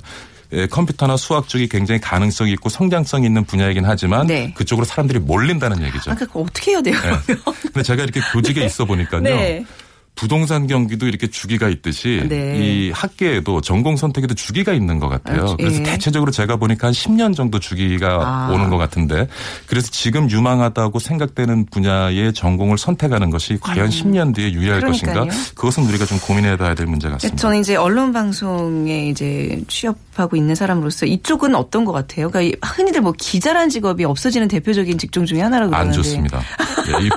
예, 0.53 0.65
컴퓨터나 0.67 1.17
수학 1.17 1.47
쪽이 1.47 1.67
굉장히 1.67 2.00
가능성이 2.00 2.53
있고 2.53 2.69
성장성이 2.69 3.25
있는 3.25 3.43
분야이긴 3.43 3.83
하지만 3.86 4.27
네. 4.27 4.53
그쪽으로 4.55 4.86
사람들이 4.86 5.19
몰린다는 5.19 5.81
얘기죠. 5.83 6.12
아까 6.12 6.25
그러니까 6.25 6.39
어떻게 6.39 6.71
해야 6.71 6.81
돼요? 6.81 6.95
네. 7.27 7.36
근데 7.63 7.83
제가 7.83 8.03
이렇게 8.03 8.21
교직에 8.31 8.65
있어 8.65 8.86
보니까요. 8.86 9.24
네. 10.17 10.21
부동산 10.27 10.67
경기도 10.67 11.07
이렇게 11.07 11.27
주기가 11.27 11.69
있듯이 11.69 12.25
네. 12.27 12.57
이 12.57 12.91
학계에도 12.91 13.62
전공 13.62 13.95
선택에도 13.95 14.33
주기가 14.33 14.74
있는 14.74 15.00
것 15.00 15.07
같아요. 15.07 15.50
아, 15.50 15.55
그래서 15.55 15.79
예. 15.79 15.83
대체적으로 15.83 16.31
제가 16.31 16.55
보니까 16.55 16.88
한 16.88 16.93
10년 16.93 17.36
정도 17.36 17.59
주기가 17.59 18.19
아. 18.21 18.51
오는 18.51 18.69
것 18.69 18.77
같은데 18.77 19.27
그래서 19.67 19.89
지금 19.91 20.29
유망하다고 20.29 21.00
생각되는 21.00 21.67
분야의 21.67 22.33
전공을 22.33 22.77
선택하는 22.77 23.29
것이 23.29 23.57
과연 23.62 23.89
10년 23.89 24.33
뒤에 24.36 24.51
유리할 24.51 24.77
음. 24.77 24.91
그러니까요. 24.91 25.25
것인가? 25.27 25.51
그것은 25.55 25.83
우리가 25.86 26.05
좀 26.05 26.19
고민해 26.19 26.57
봐야 26.57 26.74
될 26.74 26.88
문제 26.88 27.09
같습니다. 27.09 27.39
저는 27.39 27.59
이제 27.59 27.75
언론 27.75 28.12
방송에 28.12 29.09
이제 29.09 29.62
취업하고 29.67 30.36
있는 30.36 30.55
사람으로서 30.55 31.05
이쪽은 31.05 31.55
어떤 31.55 31.86
것 31.86 31.91
같아요? 31.91 32.29
그러니까 32.29 32.41
이 32.41 32.59
흔히들 32.63 33.01
뭐 33.01 33.13
기자란 33.17 33.69
직업이 33.69 34.03
없어지는 34.03 34.47
대표적인 34.47 34.97
직종 34.97 35.25
중에 35.25 35.41
하나라고 35.41 35.75
안 35.75 35.91
그러는데 35.91 35.95
좋습니다. 35.97 36.41
예, 36.88 37.05
이 37.05 37.09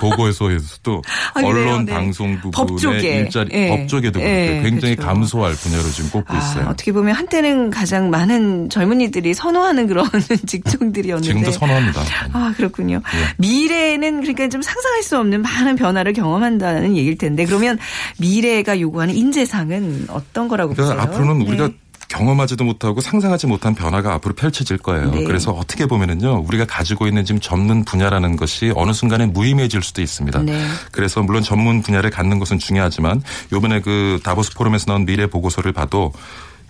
그래요? 1.35 1.61
언론 1.71 1.85
네. 1.85 1.93
방송 1.93 2.39
법 2.41 2.67
부분의 2.67 2.90
쪽에. 2.99 3.17
일자리 3.19 3.51
예. 3.53 3.69
법 3.69 3.89
쪽에도 3.89 4.21
예. 4.21 4.61
굉장히 4.65 4.97
그렇죠. 4.97 5.09
감소할 5.09 5.55
분야로 5.55 5.85
지금 5.91 6.11
꼽고 6.11 6.35
아, 6.35 6.39
있어요. 6.39 6.67
어떻게 6.69 6.93
보면 6.93 7.15
한때는 7.15 7.71
가장 7.71 8.11
많은 8.11 8.69
젊은이들이 8.71 9.35
선호하는 9.35 9.87
그런 9.87 10.07
직종들이었는데 10.47 11.27
지금도 11.27 11.51
선호합니다. 11.53 12.03
아, 12.33 12.53
그렇군요. 12.57 12.97
예. 12.97 13.35
미래는 13.39 14.21
그러니까 14.21 14.49
좀 14.49 14.63
상상할 14.63 15.03
수 15.03 15.19
없는 15.19 15.43
많은 15.43 15.77
변화를 15.77 16.13
경험한다는 16.13 16.97
얘기일 16.97 17.19
텐데 17.19 17.45
그러면 17.45 17.79
미래가 18.19 18.81
요구하는 18.81 19.15
인재상은 19.15 20.07
어떤 20.09 20.49
거라고 20.49 20.75
보세요? 20.75 20.95
그래서 20.95 21.03
앞으로는 21.09 21.47
우리가 21.47 21.69
네. 21.69 21.75
경험하지도 22.11 22.65
못하고 22.65 23.01
상상하지 23.01 23.47
못한 23.47 23.75
변화가 23.75 24.13
앞으로 24.15 24.35
펼쳐질 24.35 24.79
거예요. 24.79 25.11
네. 25.11 25.25
그래서 25.25 25.53
어떻게 25.53 25.87
보면은요, 25.87 26.45
우리가 26.47 26.67
가지고 26.67 27.07
있는 27.07 27.25
지금 27.25 27.41
전문 27.41 27.85
분야라는 27.85 28.37
것이 28.37 28.73
어느 28.75 28.93
순간에 28.93 29.27
무의미해질 29.27 29.81
수도 29.83 30.03
있습니다. 30.03 30.43
네. 30.43 30.61
그래서 30.91 31.23
물론 31.23 31.43
전문 31.43 31.83
분야를 31.83 32.11
갖는 32.11 32.39
것은 32.41 32.59
중요하지만 32.59 33.23
요번에 33.53 33.81
그 33.81 34.19
다보스 34.25 34.53
포럼에서 34.55 34.87
나온 34.87 35.07
미래 35.07 35.27
보고서를 35.29 35.73
봐도 35.73 36.13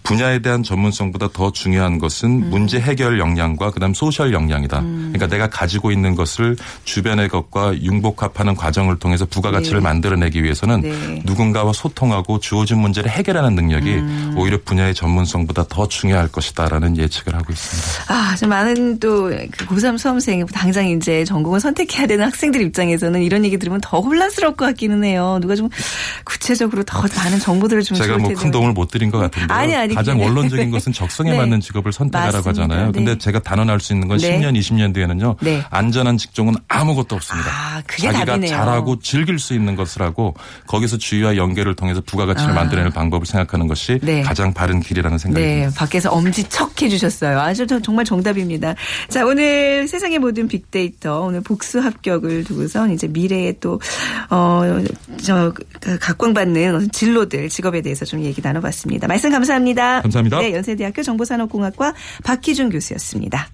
분야에 0.02 0.40
대한 0.40 0.62
전문성보다 0.62 1.28
더 1.32 1.52
중요한 1.52 1.98
것은 1.98 2.28
음. 2.28 2.50
문제 2.50 2.80
해결 2.80 3.18
역량과 3.18 3.70
그다음 3.70 3.94
소셜 3.94 4.32
역량이다. 4.32 4.80
그러니까 4.80 5.26
내가 5.26 5.48
가지고 5.48 5.92
있는 5.92 6.14
것을 6.14 6.56
주변의 6.84 7.28
것과 7.28 7.80
융복합하는 7.80 8.56
과정을 8.56 8.98
통해서 8.98 9.24
부가가치를 9.26 9.80
네. 9.80 9.84
만들어내기 9.84 10.42
위해서는 10.42 10.80
네. 10.80 11.22
누군가와 11.24 11.72
소통하고 11.72 12.40
주어진 12.40 12.78
문제를 12.78 13.10
해결하는 13.10 13.54
능력이 13.54 13.90
음. 13.90 14.34
오히려 14.36 14.58
분야의 14.64 14.94
전문성보다 14.94 15.66
더 15.68 15.86
중요할 15.86 16.28
것이다라는 16.28 16.96
예측을 16.96 17.34
하고 17.34 17.52
있습니다. 17.52 18.12
아, 18.12 18.34
좀 18.36 18.48
많은 18.48 18.98
또그 18.98 19.66
고3 19.66 19.98
수험생 19.98 20.46
당장 20.46 20.88
이제 20.88 21.24
전공을 21.24 21.60
선택해야 21.60 22.06
되는 22.06 22.24
학생들 22.24 22.60
입장에서는 22.62 23.22
이런 23.22 23.44
얘기 23.44 23.58
들으면 23.58 23.80
더 23.82 24.00
혼란스러울 24.00 24.56
것 24.56 24.64
같기는 24.66 25.04
해요. 25.04 25.38
누가 25.40 25.54
좀 25.54 25.68
구체적으로 26.24 26.82
더 26.84 27.02
많은 27.16 27.38
정보들을 27.38 27.82
주면 27.82 28.02
제가 28.02 28.18
뭐. 28.18 28.30
큰 28.34 28.50
도움을 28.50 28.72
못 28.72 28.90
드린 28.90 29.10
것 29.10 29.18
같은데 29.18 29.52
아니, 29.52 29.74
아니, 29.74 29.89
가장 29.94 30.16
그냥- 30.18 30.28
원론적인 30.34 30.70
것은 30.70 30.92
적성에 30.92 31.30
네. 31.32 31.36
맞는 31.36 31.60
직업을 31.60 31.92
선택하라고. 31.92 32.48
하잖아요. 32.48 32.92
근데 32.92 33.12
네. 33.12 33.18
제가 33.18 33.38
단언할 33.40 33.80
수 33.80 33.92
있는 33.92 34.08
건 34.08 34.18
네. 34.18 34.38
10년, 34.40 34.58
20년 34.58 34.94
뒤에는요. 34.94 35.36
네. 35.40 35.62
안전한 35.70 36.16
직종은 36.16 36.54
아무것도 36.68 37.16
없습니다. 37.16 37.50
아, 37.50 37.82
자기가 37.86 38.24
답이네요. 38.24 38.50
잘하고 38.50 38.98
즐길 39.00 39.38
수 39.38 39.54
있는 39.54 39.76
것을 39.76 40.02
하고 40.02 40.34
거기서 40.66 40.98
주의와 40.98 41.36
연계를 41.36 41.74
통해서 41.74 42.00
부가가치를 42.04 42.50
아. 42.52 42.54
만들어내는 42.54 42.92
방법을 42.92 43.26
생각하는 43.26 43.66
것이 43.66 43.98
네. 44.02 44.22
가장 44.22 44.52
바른 44.52 44.80
길이라는 44.80 45.18
생각이 45.18 45.44
네, 45.44 45.60
듭니다. 45.62 45.78
밖에서 45.78 46.10
엄지척 46.10 46.80
해주셨어요. 46.82 47.38
아주 47.40 47.66
저- 47.66 47.80
정말 47.80 48.04
정답입니다. 48.04 48.74
자, 49.08 49.24
오늘 49.24 49.86
세상의 49.88 50.18
모든 50.18 50.48
빅데이터, 50.48 51.20
오늘 51.22 51.40
복수 51.42 51.80
합격을 51.80 52.44
두고서 52.44 52.88
이제 52.88 53.06
미래에 53.08 53.54
또, 53.60 53.80
어, 54.30 54.62
저, 55.22 55.52
그 55.80 55.98
각광받는 55.98 56.90
진로들, 56.92 57.48
직업에 57.48 57.80
대해서 57.82 58.04
좀 58.04 58.22
얘기 58.22 58.40
나눠봤습니다. 58.42 59.06
말씀 59.08 59.30
감사합니다. 59.30 59.79
감사합니다. 60.02 60.40
네, 60.40 60.54
연세대학교 60.54 61.02
정보산업공학과 61.02 61.94
박희준 62.24 62.70
교수였습니다. 62.70 63.48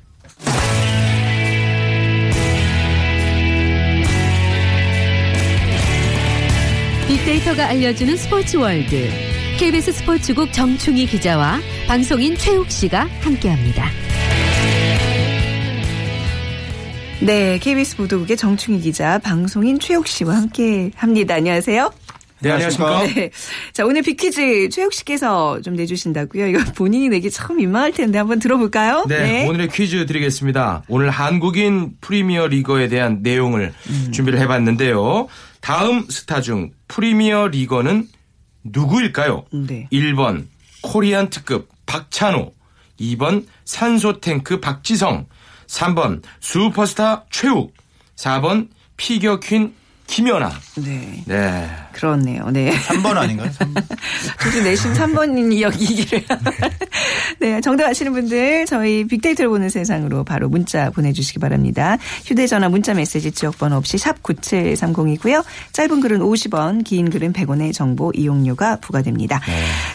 빅데이터가 7.08 7.66
알려주는 7.68 8.16
스포츠 8.16 8.56
월드. 8.56 9.08
KBS 9.58 9.92
스포츠국 9.92 10.52
정충희 10.52 11.06
기자와 11.06 11.60
방송인 11.86 12.36
최욱 12.36 12.70
씨가 12.70 13.08
함께합니다. 13.20 13.88
네, 17.20 17.58
KBS 17.58 17.96
보도국의 17.96 18.36
정충희 18.36 18.80
기자, 18.80 19.18
방송인 19.18 19.78
최욱 19.78 20.06
씨와 20.06 20.36
함께 20.36 20.90
합니다. 20.94 21.34
안녕하세요. 21.34 21.90
네, 22.40 22.50
안녕하십니까. 22.50 23.06
네. 23.06 23.30
자, 23.72 23.84
오늘 23.86 24.02
빅퀴즈 24.02 24.68
최욱 24.70 24.92
씨께서 24.92 25.60
좀 25.62 25.74
내주신다고요. 25.74 26.48
이거 26.48 26.72
본인이 26.74 27.08
내기 27.08 27.30
참 27.30 27.56
민망할 27.56 27.92
텐데 27.92 28.18
한번 28.18 28.38
들어볼까요? 28.38 29.04
네, 29.08 29.46
오늘의 29.48 29.68
퀴즈 29.68 30.04
드리겠습니다. 30.04 30.82
오늘 30.88 31.10
한국인 31.10 31.92
프리미어 32.00 32.48
리거에 32.48 32.88
대한 32.88 33.20
내용을 33.22 33.72
음. 33.88 34.12
준비를 34.12 34.38
해봤는데요. 34.40 35.28
다음 35.60 36.06
스타 36.10 36.40
중 36.40 36.72
프리미어 36.88 37.48
리거는 37.48 38.06
누구일까요? 38.64 39.44
네. 39.52 39.88
1번 39.92 40.46
코리안 40.82 41.30
특급 41.30 41.68
박찬호, 41.86 42.52
2번 43.00 43.46
산소 43.64 44.20
탱크 44.20 44.60
박지성, 44.60 45.26
3번 45.68 46.22
슈퍼스타 46.40 47.24
최욱, 47.30 47.72
4번 48.16 48.68
피겨 48.96 49.40
퀸 49.40 49.74
김연아. 50.06 50.52
네. 50.76 51.22
네. 51.26 51.68
그렇네요. 51.92 52.50
네. 52.50 52.72
3번 52.72 53.16
아닌가요? 53.16 53.50
굳이 54.38 54.62
내심 54.62 54.92
3번이 54.92 55.60
이기기를. 55.60 56.24
네, 57.40 57.60
정답 57.60 57.88
아시는 57.88 58.12
분들 58.12 58.66
저희 58.66 59.04
빅데이터를 59.06 59.48
보는 59.48 59.68
세상으로 59.68 60.24
바로 60.24 60.48
문자 60.48 60.90
보내주시기 60.90 61.38
바랍니다. 61.38 61.96
휴대전화 62.24 62.68
문자 62.68 62.94
메시지 62.94 63.32
지역번호 63.32 63.76
없이 63.76 63.98
샵 63.98 64.22
9730이고요. 64.22 65.44
짧은 65.72 66.00
글은 66.00 66.20
50원, 66.20 66.84
긴 66.84 67.10
글은 67.10 67.32
100원의 67.32 67.72
정보 67.72 68.12
이용료가 68.14 68.76
부과됩니다. 68.76 69.40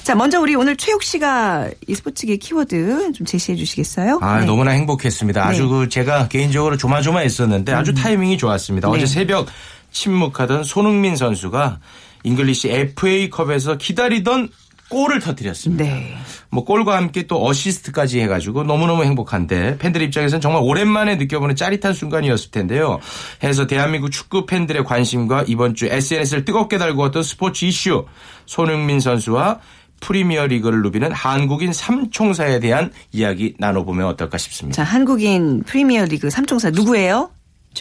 자, 0.04 0.16
먼저 0.16 0.40
우리 0.40 0.56
오늘 0.56 0.76
최욱 0.76 1.04
씨가 1.04 1.70
이 1.88 1.96
스포츠계 1.96 2.38
키워드 2.38 3.14
좀 3.14 3.26
제시해 3.26 3.56
주시겠어요? 3.58 4.20
아, 4.22 4.40
네. 4.40 4.46
너무나 4.46 4.72
행복했습니다. 4.72 5.46
아주 5.46 5.64
네. 5.64 5.70
그 5.70 5.90
제가 5.90 6.28
개인적으로 6.28 6.78
조마조마했었는데 6.78 7.74
아주 7.74 7.94
타이밍이 7.94 8.38
좋았습니다. 8.38 8.90
네. 8.90 8.96
어제 8.96 9.06
새벽 9.06 9.48
침묵하던 9.92 10.64
손흥민 10.64 11.16
선수가 11.16 11.80
잉글리시 12.24 12.70
FA컵에서 12.70 13.78
기다리던 13.78 14.50
골을 14.90 15.20
터뜨렸습니다. 15.20 15.86
네. 15.86 16.16
뭐 16.50 16.66
골과 16.66 16.98
함께 16.98 17.26
또 17.26 17.48
어시스트까지 17.48 18.20
해가지고 18.20 18.64
너무너무 18.64 19.06
행복한데 19.06 19.78
팬들 19.78 20.02
입장에서는 20.02 20.42
정말 20.42 20.62
오랜만에 20.64 21.16
느껴보는 21.16 21.56
짜릿한 21.56 21.94
순간이었을 21.94 22.52
텐데요. 22.52 23.00
해서 23.42 23.68
대한민국 23.68 24.12
축구 24.12 24.46
팬들의 24.46 24.84
관심과 24.84 25.46
이번 25.48 25.76
주 25.76 25.86
SNS를 25.86 26.44
뜨겁게 26.44 26.78
달구었던 26.78 27.24
스포츠 27.24 27.66
이슈 27.66 28.06
손흥민 28.46 29.00
선수와 29.00 29.62
프리미어 30.02 30.48
리그를 30.48 30.82
누비는 30.82 31.14
한국인 31.14 31.72
삼총사에 31.72 32.60
대한 32.60 32.92
이야기 33.14 33.54
나눠보면 33.60 34.08
어떨까 34.08 34.38
싶습니다. 34.38 34.76
자, 34.76 34.84
한국인 34.84 35.64
프리미어 35.64 36.06
리그 36.06 36.28
3총사 36.28 36.74
누구예요? 36.74 37.32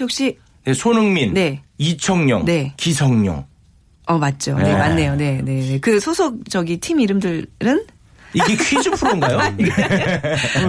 씨? 0.09 0.39
네, 0.65 0.75
손흥민, 0.75 1.35
네. 1.35 1.63
이청용, 1.79 2.45
네. 2.45 2.75
기성용. 2.77 3.47
어, 4.07 4.19
맞죠. 4.19 4.57
네, 4.57 4.65
네. 4.65 4.73
맞네요. 4.77 5.17
네, 5.17 5.41
네. 5.43 5.61
네. 5.61 5.79
그 5.81 6.01
소속 6.01 6.49
저기 6.51 6.79
팀 6.79 7.01
이름들은 7.01 7.47
이게 8.33 8.57
퀴즈 8.57 8.91
프로인가요? 8.91 9.39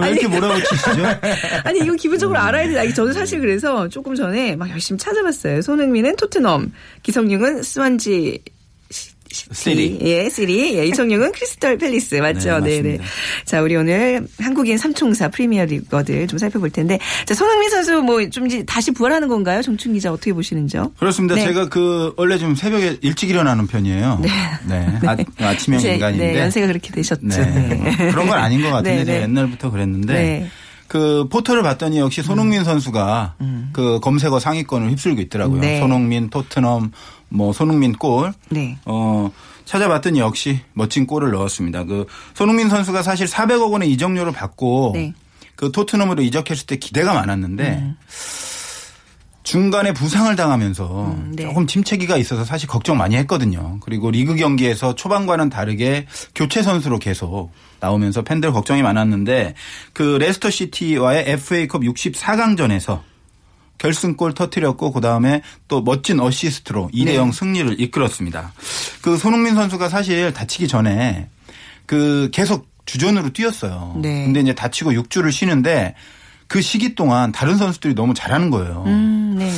왜 0.00 0.10
이렇게 0.10 0.26
뭐라고 0.26 0.58
치시죠? 0.62 1.02
아니 1.64 1.80
이거 1.80 1.94
기본적으로 1.94 2.38
알아야 2.38 2.68
돼. 2.68 2.78
아니, 2.78 2.94
저도 2.94 3.12
사실 3.12 3.40
그래서 3.40 3.88
조금 3.88 4.14
전에 4.14 4.56
막 4.56 4.68
열심히 4.70 4.98
찾아봤어요. 4.98 5.62
손흥민은 5.62 6.16
토트넘, 6.16 6.72
기성용은 7.02 7.62
스완지 7.62 8.40
시-. 9.32 9.46
시티. 9.52 9.98
예, 10.02 10.28
시티. 10.28 10.78
예, 10.78 10.86
이청용은 10.86 11.32
크리스탈 11.32 11.78
팰리스. 11.78 12.16
맞죠? 12.16 12.60
네, 12.60 12.82
네, 12.82 12.96
네. 12.96 12.98
자, 13.44 13.62
우리 13.62 13.74
오늘 13.76 14.26
한국인 14.38 14.78
삼총사 14.78 15.28
프리미어 15.28 15.64
리거들 15.64 16.26
좀 16.26 16.38
살펴볼 16.38 16.70
텐데. 16.70 16.98
자, 17.26 17.34
손흥민 17.34 17.70
선수 17.70 18.00
뭐 18.02 18.22
좀 18.30 18.48
다시 18.66 18.90
부활하는 18.92 19.28
건가요? 19.28 19.62
정충희 19.62 19.92
기자 19.94 20.12
어떻게 20.12 20.32
보시는지요? 20.32 20.92
그렇습니다. 20.98 21.34
네. 21.34 21.44
제가 21.44 21.68
그 21.68 22.12
원래 22.16 22.38
좀 22.38 22.54
새벽에 22.54 22.98
일찍 23.02 23.30
일어나는 23.30 23.66
편이에요. 23.66 24.20
네. 24.68 24.86
아, 25.06 25.16
아침형 25.48 25.80
이제, 25.80 25.94
인간인데. 25.94 26.32
네, 26.32 26.38
연세가 26.40 26.66
그렇게 26.66 26.90
되셨죠. 26.92 27.20
네. 27.22 27.36
네. 27.82 28.10
그런 28.10 28.26
건 28.26 28.38
아닌 28.38 28.62
것 28.62 28.70
같은데 28.70 28.98
네, 28.98 29.04
제가 29.04 29.18
네. 29.18 29.22
옛날부터 29.24 29.70
그랬는데 29.70 30.12
네. 30.12 30.48
그 30.88 31.26
포털을 31.30 31.62
봤더니 31.62 31.98
역시 31.98 32.22
손흥민 32.22 32.64
선수가 32.64 33.36
그 33.72 33.98
검색어 34.00 34.38
상위권을 34.38 34.90
휩쓸고 34.90 35.20
있더라고요. 35.22 35.58
음. 35.58 35.60
네. 35.62 35.78
손흥민, 35.80 36.28
토트넘, 36.28 36.92
뭐 37.32 37.52
손흥민 37.52 37.92
골. 37.92 38.32
네. 38.50 38.78
어 38.84 39.30
찾아봤더니 39.64 40.20
역시 40.20 40.60
멋진 40.72 41.06
골을 41.06 41.30
넣었습니다. 41.30 41.84
그 41.84 42.06
손흥민 42.34 42.68
선수가 42.68 43.02
사실 43.02 43.26
400억 43.26 43.72
원의 43.72 43.90
이적료를 43.92 44.32
받고 44.32 44.92
네. 44.94 45.14
그 45.56 45.70
토트넘으로 45.72 46.22
이적했을 46.22 46.66
때 46.66 46.76
기대가 46.76 47.14
많았는데 47.14 47.94
중간에 49.42 49.92
부상을 49.92 50.34
당하면서 50.34 51.06
음, 51.10 51.32
네. 51.34 51.42
조금 51.44 51.66
침체기가 51.66 52.16
있어서 52.16 52.44
사실 52.44 52.68
걱정 52.68 52.96
많이 52.96 53.16
했거든요. 53.16 53.78
그리고 53.80 54.10
리그 54.10 54.36
경기에서 54.36 54.94
초반과는 54.94 55.50
다르게 55.50 56.06
교체 56.34 56.62
선수로 56.62 56.98
계속 56.98 57.50
나오면서 57.80 58.22
팬들 58.22 58.52
걱정이 58.52 58.82
많았는데 58.82 59.54
그 59.92 60.16
레스터 60.20 60.50
시티와의 60.50 61.24
FA컵 61.28 61.82
64강전에서 61.82 63.00
결승골 63.78 64.34
터트렸고 64.34 64.92
그다음에 64.92 65.42
또 65.68 65.82
멋진 65.82 66.20
어시스트로 66.20 66.90
2대 66.94 67.14
0 67.14 67.32
승리를 67.32 67.80
이끌었습니다. 67.80 68.52
그 69.02 69.16
손흥민 69.16 69.54
선수가 69.54 69.88
사실 69.88 70.32
다치기 70.32 70.68
전에 70.68 71.28
그 71.86 72.30
계속 72.32 72.68
주전으로 72.86 73.32
뛰었어요. 73.32 73.94
네. 74.00 74.24
근데 74.24 74.40
이제 74.40 74.54
다치고 74.54 74.92
6주를 74.92 75.32
쉬는데 75.32 75.94
그 76.46 76.60
시기 76.60 76.94
동안 76.94 77.32
다른 77.32 77.56
선수들이 77.56 77.94
너무 77.94 78.14
잘하는 78.14 78.50
거예요. 78.50 78.84
음, 78.86 79.36
네. 79.38 79.50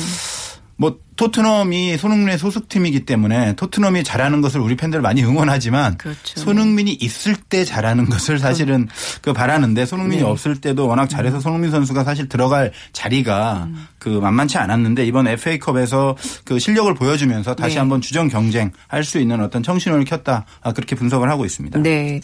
뭐 0.77 0.97
토트넘이 1.15 1.97
손흥민의 1.97 2.37
소속팀이기 2.37 3.05
때문에 3.05 3.55
토트넘이 3.55 4.03
잘하는 4.03 4.41
것을 4.41 4.59
우리 4.59 4.75
팬들 4.75 4.99
많이 5.01 5.23
응원하지만 5.23 5.97
그렇죠. 5.97 6.39
손흥민이 6.41 6.91
있을 6.99 7.35
때 7.35 7.63
잘하는 7.63 8.09
것을 8.09 8.37
사실은 8.37 8.87
그 9.21 9.31
바라는데 9.31 9.85
손흥민이 9.85 10.23
네. 10.23 10.27
없을 10.27 10.59
때도 10.59 10.87
워낙 10.87 11.07
잘해서 11.07 11.39
손흥민 11.39 11.71
선수가 11.71 12.03
사실 12.03 12.27
들어갈 12.27 12.73
자리가 12.91 13.67
음. 13.69 13.87
그 13.97 14.09
만만치 14.09 14.57
않았는데 14.57 15.05
이번 15.05 15.27
FA컵에서 15.27 16.17
그 16.43 16.59
실력을 16.59 16.93
보여주면서 16.93 17.55
다시 17.55 17.75
네. 17.75 17.79
한번 17.79 18.01
주전 18.01 18.27
경쟁 18.27 18.71
할 18.87 19.05
수 19.05 19.19
있는 19.19 19.39
어떤 19.39 19.63
청신호를 19.63 20.03
켰다 20.03 20.45
아, 20.61 20.73
그렇게 20.73 20.95
분석을 20.95 21.29
하고 21.29 21.45
있습니다. 21.45 21.79
네. 21.79 22.19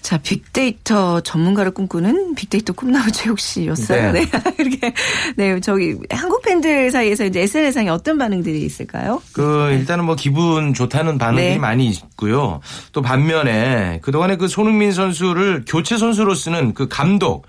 자, 0.00 0.18
빅데이터 0.18 1.20
전문가를 1.20 1.72
꿈꾸는 1.72 2.34
빅데이터 2.34 2.72
꿈나무 2.72 3.12
최욱 3.12 3.38
씨였어요. 3.38 4.12
네. 4.12 4.24
네. 4.24 4.30
이렇게. 4.58 4.94
네, 5.36 5.60
저기 5.60 5.94
한국 6.10 6.42
팬들 6.42 6.90
사이에서 6.90 7.26
이제 7.26 7.42
SNS상에 7.42 7.90
어떤 7.90 8.16
반 8.18 8.31
응들이 8.32 8.62
있을까요? 8.62 9.22
그 9.32 9.70
일단은 9.72 10.04
뭐 10.04 10.14
기분 10.16 10.74
좋다는 10.74 11.18
반응들이 11.18 11.50
네. 11.50 11.58
많이 11.58 11.88
있고요. 11.88 12.60
또 12.92 13.02
반면에 13.02 14.00
그동안에 14.02 14.36
그 14.36 14.48
손흥민 14.48 14.92
선수를 14.92 15.64
교체 15.66 15.96
선수로 15.96 16.34
쓰는 16.34 16.74
그 16.74 16.88
감독 16.88 17.46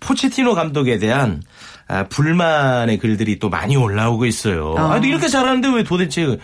포체티노 0.00 0.54
감독에 0.54 0.98
대한 0.98 1.42
아, 1.88 2.04
불만의 2.08 2.98
글들이 2.98 3.38
또 3.38 3.48
많이 3.48 3.76
올라오고 3.76 4.26
있어요. 4.26 4.74
아. 4.78 4.82
아, 4.82 4.94
근데 4.94 5.08
이렇게 5.08 5.28
잘하는데 5.28 5.68
왜 5.68 5.84
도대체 5.84 6.38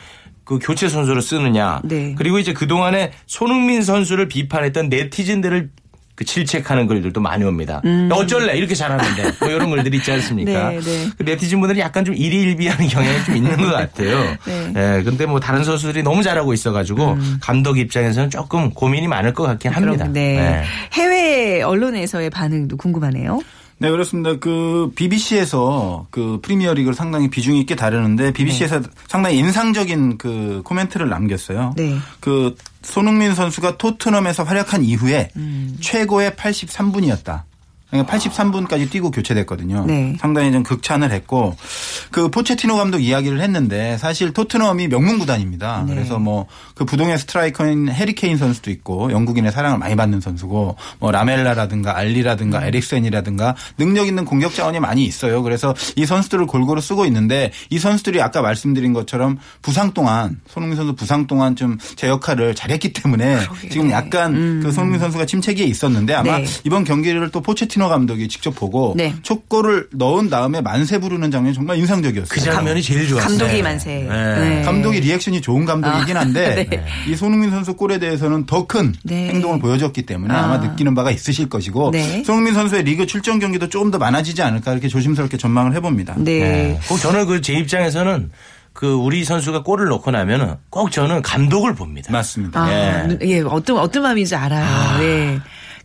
그 0.45 0.59
교체 0.61 0.89
선수로 0.89 1.21
쓰느냐. 1.21 1.83
네. 1.85 2.15
그리고 2.17 2.39
이제 2.39 2.55
그동안에 2.55 3.13
손흥민 3.27 3.83
선수를 3.83 4.29
비판했던 4.29 4.89
네티즌들을 4.89 5.71
그 6.19 6.25
질책하는 6.25 6.89
글들도 6.89 7.21
많이 7.21 7.45
옵니다. 7.45 7.81
어쩔래 8.11 8.57
이렇게 8.57 8.75
잘하는데 8.75 9.35
뭐 9.39 9.49
이런 9.51 9.71
글들이 9.71 9.99
있지 9.99 10.11
않습니까? 10.11 10.71
음. 10.71 10.81
네, 10.81 10.81
네. 10.81 11.11
그 11.17 11.23
네티즌 11.23 11.61
분들이 11.61 11.79
약간 11.79 12.05
좀 12.05 12.13
일희일비하는 12.13 12.89
경향이 12.89 13.25
좀 13.25 13.37
있는 13.37 13.57
것 13.57 13.71
같아요. 13.71 14.37
네. 14.45 14.73
예, 14.75 15.03
근데 15.05 15.27
뭐 15.27 15.39
다른 15.39 15.63
선수들이 15.63 16.03
너무 16.03 16.25
잘하고 16.25 16.53
있어가지고 16.53 17.17
감독 17.41 17.79
입장에서는 17.79 18.31
조금 18.31 18.71
고민이 18.71 19.07
많을 19.07 19.33
것 19.33 19.45
같긴 19.45 19.71
합니다. 19.71 20.07
음. 20.07 20.13
그럼, 20.13 20.13
네. 20.13 20.39
예. 20.39 20.65
해외 21.01 21.63
언론에서의 21.63 22.31
반응도 22.31 22.77
궁금하네요. 22.77 23.39
네, 23.81 23.91
그렇습니다. 23.91 24.37
그 24.37 24.91
BBC에서 24.95 26.07
그 26.11 26.41
프리미어 26.43 26.75
리그를 26.75 26.95
상당히 26.95 27.31
비중이 27.31 27.61
있게 27.61 27.77
다루는데 27.77 28.33
BBC에서 28.33 28.83
상당히 29.07 29.39
인상적인 29.39 30.19
그 30.19 30.63
코멘트를 30.65 31.09
남겼어요. 31.09 31.75
네. 31.77 31.97
그 32.21 32.57
손흥민 32.83 33.35
선수가 33.35 33.77
토트넘에서 33.79 34.43
활약한 34.43 34.83
이후에 34.83 35.31
음. 35.37 35.77
최고의 35.81 36.33
83분이었다. 36.33 37.43
그러니까 37.91 38.17
83분까지 38.17 38.91
뛰고 38.91 39.11
교체됐거든요. 39.11 39.87
네. 39.87 40.17
상당히 40.21 40.53
좀 40.53 40.63
극찬을 40.63 41.11
했고 41.11 41.57
그 42.11 42.29
포체티노 42.29 42.77
감독 42.77 42.99
이야기를 42.99 43.41
했는데 43.41 43.97
사실 43.99 44.33
토트넘이 44.33 44.89
명문 44.89 45.19
구단입니다. 45.19 45.85
네. 45.87 45.95
그래서 45.95 46.19
뭐 46.19 46.47
그 46.79 46.85
부동의 46.85 47.19
스트라이커인 47.19 47.89
해리케인 47.89 48.39
선수도 48.39 48.71
있고 48.71 49.11
영국인의 49.11 49.51
사랑을 49.51 49.79
많이 49.79 49.97
받는 49.97 50.21
선수고 50.21 50.77
뭐 51.01 51.11
라멜라라든가 51.11 51.97
알리라든가 51.97 52.65
에릭센이라든가 52.65 53.57
능력 53.77 54.07
있는 54.07 54.25
공격 54.25 54.55
자원이 54.55 54.79
많이 54.79 55.05
있어요. 55.05 55.43
그래서 55.43 55.75
이 55.97 56.07
선수들을 56.07 56.47
골고루 56.47 56.81
쓰고 56.81 57.05
있는데 57.07 57.51
이 57.71 57.81
선수들이 57.81 58.23
아까 58.23 58.43
말씀드린 58.43 58.93
것처럼 58.93 59.39
부상 59.61 59.93
동안 59.93 60.41
손흥민 60.47 60.77
선수 60.77 60.95
부상 60.95 61.27
동안 61.27 61.57
좀 61.57 61.77
제 61.97 62.07
역할을 62.07 62.55
잘했기 62.55 62.93
때문에 62.93 63.39
지금 63.71 63.91
약간 63.91 64.61
그 64.63 64.71
손흥민 64.71 65.01
선수가 65.01 65.27
침체기에 65.27 65.67
있었는데 65.67 66.15
아마 66.15 66.39
네. 66.39 66.45
이번 66.65 66.85
경기를 66.85 67.31
또 67.31 67.41
포체티노 67.41 67.78
마티노 67.79 67.89
감독이 67.89 68.29
직접 68.29 68.55
보고 68.55 68.93
네. 68.97 69.15
첫 69.23 69.49
골을 69.49 69.89
넣은 69.93 70.29
다음에 70.29 70.61
만세 70.61 70.99
부르는 70.99 71.31
장면이 71.31 71.55
정말 71.55 71.79
인상적이었어요. 71.79 72.29
그 72.29 72.41
장면이 72.41 72.83
제일 72.83 73.09
좋았어요. 73.09 73.39
감독이 73.39 73.63
만세. 73.63 74.07
네. 74.09 74.39
네. 74.57 74.63
감독이 74.63 75.01
리액션이 75.01 75.41
좋은 75.41 75.65
감독이긴 75.65 76.17
한데 76.17 76.69
이 77.09 77.15
손흥민 77.15 77.51
선수 77.51 77.75
골에 77.75 77.99
대해서는 77.99 78.45
더 78.47 78.67
큰 78.67 78.95
네. 79.05 79.29
행동을 79.29 79.59
보여줬기 79.61 80.03
때문에 80.03 80.35
아. 80.35 80.45
아. 80.45 80.47
마 80.49 80.59
느끼는 80.59 80.95
바가 80.95 81.11
있으실 81.11 81.49
것이고 81.49 81.93
네. 81.93 82.23
손흥민 82.25 82.55
선수의 82.55 82.83
리그 82.83 83.07
출전 83.07 83.39
경기도 83.39 83.69
조금 83.69 83.91
더 83.91 83.99
많아지지 83.99 84.43
않을까 84.43 84.73
이렇게 84.73 84.89
조심스럽게 84.89 85.37
전망을 85.39 85.75
해봅니다. 85.75 86.15
네. 86.19 86.39
네. 86.41 86.81
꼭 86.89 86.99
저는 86.99 87.27
그 87.27 87.39
제 87.41 87.55
입장에서는 87.55 88.31
그 88.75 88.93
우리 88.93 89.25
선수가 89.25 89.63
골을 89.63 89.87
넣고 89.89 90.11
나면은 90.11 90.57
꼭 90.71 90.91
저는 90.93 91.23
감독을 91.23 91.75
봅니다. 91.75 92.13
맞습니다. 92.13 92.61
아, 92.61 92.71
예. 92.71 93.19
예. 93.23 93.41
어떤 93.41 93.79
어떤 93.79 94.03
마음인지 94.03 94.37
알아요. 94.37 95.03
예. 95.03 95.39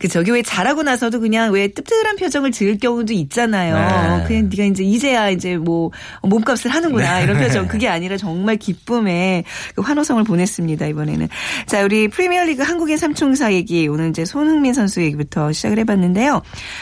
그 0.04 0.10
저기 0.10 0.32
왜 0.32 0.42
잘하고 0.42 0.84
나서도 0.84 1.22
그냥 1.22 1.54
왜 1.54 1.70
뜨뜻한 1.70 2.18
표정을 2.18 2.52
지을 2.52 2.78
경우도 2.78 3.14
있잖아요. 3.14 4.18
네. 4.18 4.26
그냥 4.28 4.50
네가 4.50 4.66
이제 4.66 4.84
이제야 4.84 5.30
이제 5.30 5.56
뭐 5.56 5.92
몸값을 6.24 6.72
하는구나 6.72 7.22
이런 7.22 7.40
표정. 7.40 7.70
그게 7.74 7.88
아니라 7.88 8.18
정말 8.18 8.58
기쁨에 8.58 9.46
그 9.74 9.82
환호성을 9.82 10.22
보냈습니다 10.26 10.88
이번에는. 10.88 11.30
자 11.68 11.86
우리 11.86 12.10
프리미어리그 12.10 12.64
한국인 12.64 12.98
삼총사 12.98 13.54
얘기 13.54 13.88
오늘 13.88 14.10
이제 14.10 14.26
손흥민 14.26 14.74
선수 14.74 15.02
얘기부터 15.02 15.54
시작을 15.54 15.80
해봤는데요. 15.80 16.42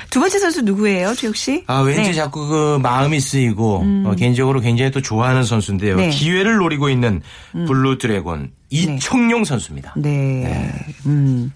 두 0.09 0.19
번째 0.19 0.39
선수 0.39 0.63
누구예요, 0.63 1.13
최욱 1.13 1.35
씨? 1.35 1.63
아, 1.67 1.81
왠지 1.81 2.09
네. 2.09 2.13
자꾸 2.13 2.47
그 2.47 2.79
마음이 2.81 3.19
쓰이고 3.19 3.85
어, 4.07 4.15
개인적으로 4.17 4.61
굉장히 4.61 4.89
또 4.89 4.99
좋아하는 4.99 5.43
선수인데요. 5.43 5.97
네. 5.97 6.09
기회를 6.09 6.55
노리고 6.55 6.89
있는 6.89 7.21
Blue 7.51 7.99
Dragon 7.99 8.49
이청용 8.71 9.43
선수입니다. 9.43 9.93
네. 9.97 10.71
음. 11.05 11.51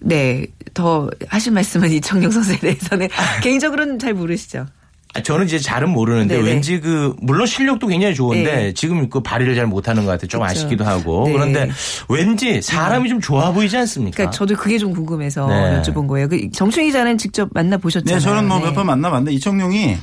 네. 0.00 0.46
더 0.74 1.10
하실 1.28 1.52
말씀은 1.52 1.90
이청용 1.90 2.30
선수에 2.30 2.56
대해서는 2.58 3.08
개인적으로는 3.42 3.98
잘 3.98 4.14
모르시죠? 4.14 4.66
아, 5.14 5.20
저는 5.22 5.44
이제 5.44 5.58
잘은 5.58 5.90
모르는데 5.90 6.36
네네. 6.36 6.48
왠지 6.48 6.80
그 6.80 7.14
물론 7.20 7.46
실력도 7.46 7.86
굉장히 7.88 8.14
좋은데 8.14 8.56
네. 8.56 8.72
지금 8.72 9.10
그 9.10 9.20
발휘를 9.20 9.54
잘 9.54 9.66
못하는 9.66 10.06
것 10.06 10.12
같아 10.12 10.26
좀 10.26 10.40
그쵸. 10.40 10.50
아쉽기도 10.50 10.84
하고 10.84 11.24
네. 11.26 11.32
그런데 11.34 11.70
왠지 12.08 12.62
사람이 12.62 13.10
좀 13.10 13.20
좋아 13.20 13.52
보이지 13.52 13.76
않습니까? 13.76 14.16
그러니까 14.16 14.30
저도 14.30 14.56
그게 14.56 14.78
좀 14.78 14.94
궁금해서 14.94 15.46
네. 15.48 15.82
여쭤본 15.82 16.06
거예요. 16.08 16.28
그 16.30 16.50
정충희 16.52 16.86
기자는 16.86 17.18
직접 17.18 17.50
만나 17.52 17.76
보셨잖아요. 17.76 18.18
네, 18.18 18.24
저는 18.24 18.48
뭐 18.48 18.58
몇 18.60 18.72
번 18.72 18.86
만나봤는데 18.86 19.34
이청용이 19.34 19.98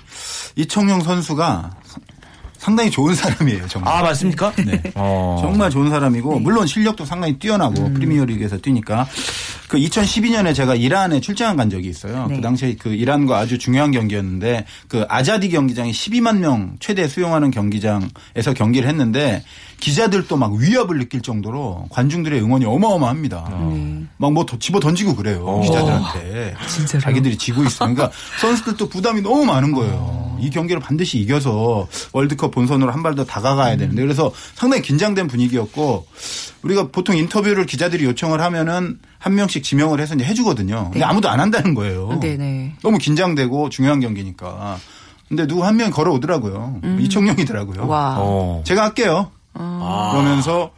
이청용 0.56 1.02
선수가 1.02 1.72
상당히 2.60 2.92
좋은 2.92 3.16
사람이에요, 3.16 3.68
정말. 3.68 3.94
아 3.94 4.02
맞습니까? 4.02 4.52
네. 4.66 4.82
어. 4.96 5.40
정말 5.42 5.70
좋은 5.70 5.90
사람이고 5.90 6.40
물론 6.40 6.68
실력도 6.68 7.06
상당히 7.06 7.40
뛰어나고 7.40 7.86
음. 7.86 7.94
프리미어 7.94 8.26
리그에서 8.26 8.58
뛰니까 8.58 9.08
그 9.70 9.78
2012년에 9.78 10.54
제가 10.54 10.76
이란에 10.76 11.22
출장을 11.22 11.56
간 11.56 11.70
적이 11.70 11.88
있어요. 11.88 12.28
네. 12.28 12.36
그 12.36 12.42
당시에 12.42 12.76
그 12.76 12.90
이란과 12.90 13.38
아주 13.38 13.58
중요한 13.58 13.92
경기였는데 13.92 14.66
그 14.90 15.06
아자디 15.08 15.50
경기장이 15.50 15.92
12만 15.92 16.40
명 16.40 16.76
최대 16.80 17.08
수용하는 17.08 17.50
경기장에서 17.50 18.54
경기를 18.56 18.90
했는데 18.90 19.44
기자들도 19.80 20.36
막 20.36 20.54
위협을 20.54 20.98
느낄 21.00 21.22
정도로 21.22 21.86
관중들의 21.90 22.42
응원이 22.42 22.66
어마어마합니다. 22.66 23.50
막뭐 24.18 24.46
집어 24.60 24.82
던지고 24.82 25.16
그래요 25.16 25.62
기자들한테. 25.62 26.56
진짜로요? 26.68 27.02
자기들이 27.02 27.38
지고 27.38 27.64
있어. 27.64 27.86
그러니까 27.86 28.12
선수들도 28.42 28.90
부담이 28.90 29.22
너무 29.22 29.46
많은 29.46 29.72
거예요. 29.72 30.29
이 30.42 30.50
경기를 30.50 30.80
반드시 30.82 31.18
이겨서 31.20 31.88
월드컵 32.14 32.52
본선으로 32.52 32.92
한 32.92 33.04
발 33.04 33.16
더 33.16 33.26
다가가야 33.26 33.78
되는데 33.78 34.02
그래서 34.02 34.32
상당히 34.56 34.82
긴장된 34.84 35.28
분위기였고 35.28 36.06
우리가 36.64 36.90
보통 36.90 37.18
인터뷰를 37.18 37.66
기자들이 37.66 38.04
요청을 38.06 38.40
하면은 38.42 39.00
한 39.18 39.36
명씩 39.36 39.64
지명을 39.64 40.00
해서 40.00 40.16
이제 40.16 40.26
해주거든요. 40.26 40.84
근데 40.86 41.00
네. 41.00 41.06
아무도 41.06 41.30
안 41.30 41.40
한다는 41.40 41.74
거예요. 41.74 42.20
네네. 42.22 42.76
너무 42.84 42.98
긴장되고 42.98 43.70
중요한 43.70 44.00
경기니까. 44.00 44.78
근데 45.28 45.46
누구 45.48 45.64
한 45.66 45.78
명이 45.78 45.92
걸어오더라고요. 45.92 46.82
이청용이더라고요. 47.00 47.84
음. 47.84 47.90
와. 47.90 48.16
어. 48.20 48.62
제가 48.66 48.84
할게요. 48.84 49.32
그러면서 50.14 50.72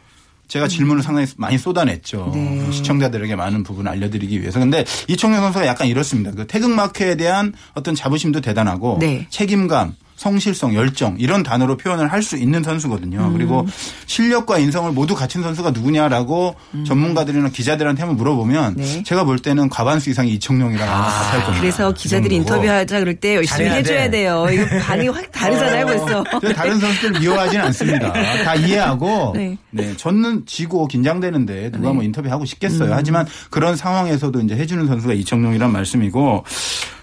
제가 0.52 0.68
질문을 0.68 1.02
상당히 1.02 1.26
많이 1.38 1.56
쏟아냈죠. 1.56 2.30
네. 2.34 2.70
시청자들에게 2.70 3.36
많은 3.36 3.62
부분을 3.62 3.90
알려드리기 3.90 4.42
위해서. 4.42 4.60
근데 4.60 4.84
이청용 5.08 5.40
선수가 5.40 5.66
약간 5.66 5.88
이렇습니다. 5.88 6.30
그 6.30 6.46
태극마크에 6.46 7.14
대한 7.14 7.54
어떤 7.72 7.94
자부심도 7.94 8.42
대단하고 8.42 8.98
네. 9.00 9.26
책임감, 9.30 9.96
성실성, 10.22 10.74
열정 10.74 11.16
이런 11.18 11.42
단어로 11.42 11.76
표현을 11.76 12.10
할 12.12 12.22
수 12.22 12.36
있는 12.36 12.62
선수거든요. 12.62 13.18
음. 13.18 13.32
그리고 13.32 13.66
실력과 14.06 14.58
인성을 14.58 14.92
모두 14.92 15.16
갖춘 15.16 15.42
선수가 15.42 15.72
누구냐라고 15.72 16.54
전문가들이나 16.86 17.48
기자들한테 17.48 18.00
한번 18.02 18.16
물어보면 18.16 18.74
음. 18.74 18.76
네. 18.76 19.02
제가 19.02 19.24
볼 19.24 19.40
때는 19.40 19.68
과반수 19.68 20.08
이상이 20.10 20.30
이청용이라고 20.34 20.88
답할 20.88 21.40
겁니다. 21.40 21.60
그래서 21.60 21.92
기자들이. 21.92 22.36
인터뷰하자 22.36 23.00
그럴 23.00 23.16
때 23.16 23.34
열심히 23.34 23.68
해줘야 23.68 24.04
돼. 24.04 24.10
돼요. 24.12 24.46
이거 24.52 24.64
반응이 24.78 25.08
확 25.08 25.32
다르잖아요, 25.32 25.86
벌써. 25.86 26.24
그래서 26.38 26.54
다른 26.54 26.78
선수들 26.78 27.18
미워하지는 27.20 27.64
않습니다. 27.66 28.12
다 28.12 28.54
이해하고 28.54 29.32
네. 29.36 29.56
네. 29.70 29.96
저는 29.96 30.44
지고 30.46 30.86
긴장되는데 30.86 31.72
누가 31.72 31.92
뭐 31.92 32.04
인터뷰하고 32.04 32.44
싶겠어요. 32.44 32.90
음. 32.92 32.94
하지만 32.96 33.26
그런 33.50 33.74
상황에서도 33.74 34.40
이제 34.42 34.54
해주는 34.54 34.86
선수가 34.86 35.14
이청용이란 35.14 35.72
말씀이고 35.72 36.44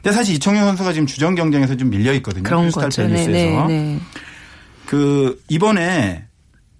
근데 0.01 0.15
사실 0.15 0.35
이청용 0.35 0.65
선수가 0.65 0.93
지금 0.93 1.05
주전 1.05 1.35
경쟁에서 1.35 1.75
좀 1.75 1.89
밀려 1.89 2.13
있거든요. 2.15 2.43
그런 2.43 2.61
크리스탈 2.61 2.83
거죠. 2.85 3.01
네, 3.03 3.07
팰리스에서. 3.09 3.67
네, 3.67 3.81
네. 3.81 3.99
그 4.85 5.41
이번에 5.49 6.23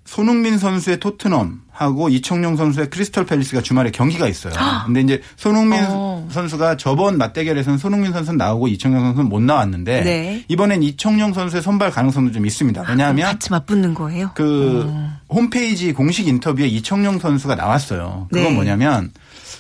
손흥민 0.09 0.57
선수의 0.57 0.99
토트넘하고 0.99 2.09
이청용 2.09 2.55
선수의 2.55 2.89
크리스털 2.89 3.27
팰리스가 3.27 3.61
주말에 3.61 3.91
경기가 3.91 4.27
있어요. 4.27 4.53
근데 4.87 5.01
이제 5.01 5.21
손흥민 5.35 5.85
어. 5.87 6.27
선수가 6.31 6.77
저번 6.77 7.19
맞대결에서는 7.19 7.77
손흥민 7.77 8.11
선수는 8.11 8.37
나오고 8.37 8.69
이청용 8.69 9.01
선수는 9.01 9.29
못 9.29 9.39
나왔는데 9.39 10.01
네. 10.01 10.45
이번엔 10.47 10.81
이청용 10.81 11.33
선수의 11.33 11.61
선발 11.61 11.91
가능성도 11.91 12.31
좀 12.31 12.47
있습니다. 12.47 12.85
왜냐하면 12.89 13.27
같이 13.27 13.51
맞붙는 13.51 13.93
거예요. 13.93 14.31
그 14.33 14.91
홈페이지 15.29 15.93
공식 15.93 16.27
인터뷰에 16.27 16.65
이청용 16.65 17.19
선수가 17.19 17.53
나왔어요. 17.53 18.29
그건 18.31 18.45
네. 18.45 18.51
뭐냐면 18.55 19.11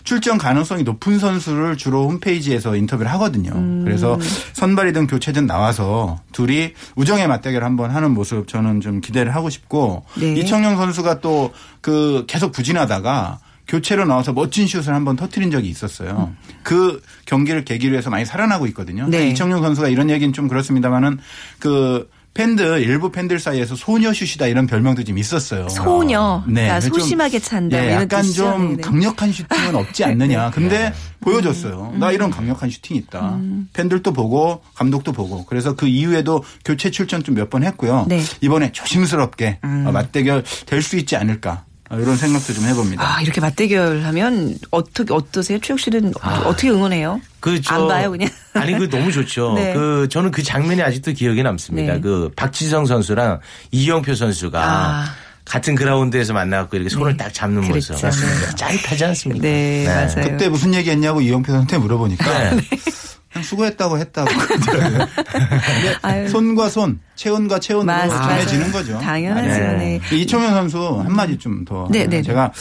출전 0.09 0.39
가능성이 0.39 0.81
높은 0.81 1.19
선수를 1.19 1.77
주로 1.77 2.09
홈페이지에서 2.09 2.75
인터뷰를 2.75 3.11
하거든요. 3.11 3.51
음. 3.53 3.83
그래서 3.85 4.17
선발이든 4.53 5.05
교체든 5.05 5.45
나와서 5.45 6.19
둘이 6.31 6.73
우정의 6.95 7.27
맞대결 7.27 7.63
한번 7.63 7.91
하는 7.91 8.15
모습 8.15 8.47
저는 8.47 8.81
좀 8.81 9.01
기대를 9.01 9.35
하고 9.35 9.51
싶고 9.51 10.03
네. 10.19 10.33
이청용 10.33 10.77
선수가 10.77 11.19
또 11.21 11.51
그 11.81 12.25
계속 12.27 12.51
부진하다가 12.51 13.39
교체로 13.67 14.05
나와서 14.05 14.33
멋진 14.33 14.67
슛을 14.67 14.93
한번 14.93 15.15
터트린 15.15 15.51
적이 15.51 15.69
있었어요. 15.69 16.33
그 16.63 17.01
경기를 17.25 17.63
계기로 17.63 17.95
해서 17.95 18.09
많이 18.09 18.25
살아나고 18.25 18.65
있거든요. 18.67 19.07
네. 19.07 19.29
이청용 19.29 19.61
선수가 19.61 19.89
이런 19.89 20.09
얘기는 20.09 20.33
좀 20.33 20.47
그렇습니다만은 20.47 21.19
그 21.59 22.09
팬들 22.33 22.81
일부 22.83 23.11
팬들 23.11 23.39
사이에서 23.39 23.75
소녀슛이다 23.75 24.47
이런 24.47 24.65
별명도 24.67 25.03
좀 25.03 25.17
있었어요. 25.17 25.67
소녀. 25.69 26.41
그러니까 26.45 26.79
좀, 26.79 26.93
소심하게 26.99 27.39
찬다. 27.39 27.77
예, 27.77 27.81
뭐 27.81 27.89
이런 27.91 28.01
약간. 28.03 28.23
좀 28.23 28.69
네, 28.69 28.75
네. 28.77 28.81
강력한 28.81 29.31
슈팅은 29.31 29.75
없지 29.75 30.03
않느냐. 30.05 30.51
근데 30.55 30.93
보여줬어요. 31.21 31.95
나 31.97 32.11
이런 32.11 32.29
강력한 32.29 32.69
슈팅 32.69 32.95
있다. 32.95 33.35
음. 33.35 33.67
팬들도 33.73 34.13
보고 34.13 34.61
감독도 34.75 35.11
보고. 35.11 35.45
그래서 35.45 35.75
그 35.75 35.87
이후에도 35.87 36.43
교체 36.63 36.91
출전 36.91 37.23
좀 37.23 37.35
몇 37.35 37.49
번 37.49 37.63
했고요. 37.63 38.05
네. 38.07 38.19
음. 38.19 38.25
이번에 38.41 38.71
조심스럽게 38.71 39.59
어, 39.63 39.89
맞대결 39.91 40.43
될 40.65 40.81
수 40.81 40.95
있지 40.97 41.15
않을까. 41.15 41.65
어, 41.89 41.97
이런 41.97 42.15
생각도 42.15 42.53
좀 42.53 42.65
해봅니다. 42.65 43.03
아, 43.03 43.21
이렇게 43.21 43.41
맞대결하면 43.41 44.57
어떻게 44.69 45.13
어떠세요? 45.13 45.59
최욱 45.59 45.79
씨는 45.79 46.13
어떻게 46.21 46.69
응원해요? 46.69 47.19
그, 47.39 47.59
저, 47.61 47.75
안 47.75 47.87
봐요, 47.87 48.11
그냥? 48.11 48.29
아니, 48.53 48.73
그 48.77 48.89
너무 48.89 49.11
좋죠. 49.11 49.53
네. 49.55 49.73
그, 49.73 50.07
저는 50.09 50.31
그 50.31 50.43
장면이 50.43 50.81
아직도 50.83 51.13
기억에 51.13 51.41
남습니다. 51.41 51.93
네. 51.93 51.99
그, 51.99 52.31
박지성 52.35 52.85
선수랑 52.85 53.39
이영표 53.71 54.13
선수가 54.13 54.61
아. 54.63 55.05
같은 55.45 55.73
그라운드에서 55.73 56.33
만나갖고 56.33 56.77
이렇게 56.77 56.89
손을 56.89 57.17
네. 57.17 57.23
딱 57.23 57.33
잡는 57.33 57.67
그랬죠. 57.67 57.93
모습. 57.93 58.07
네. 58.07 58.55
짜릿하지 58.55 59.05
않습니까? 59.05 59.41
네, 59.41 59.85
맞아요. 59.87 60.29
그때 60.29 60.47
무슨 60.47 60.73
얘기 60.75 60.91
했냐고 60.91 61.21
이영표 61.21 61.51
선수한테 61.51 61.77
물어보니까 61.79 62.55
네. 62.55 62.61
그냥 63.31 63.43
수고했다고 63.43 63.97
했다고. 63.99 64.29
근데. 66.01 66.27
손과 66.29 66.69
손, 66.69 66.99
체온과 67.15 67.59
체온으로 67.59 67.85
맞아, 67.85 68.15
맞아요. 68.15 68.71
거죠. 68.71 68.99
당연하죠. 68.99 69.47
네. 69.47 69.99
네. 70.09 70.15
이청용 70.15 70.51
선수 70.51 71.01
한마디 71.03 71.37
좀 71.37 71.63
더. 71.65 71.87
네, 71.91 71.99
네, 71.99 72.07
네. 72.07 72.21
제가 72.23 72.51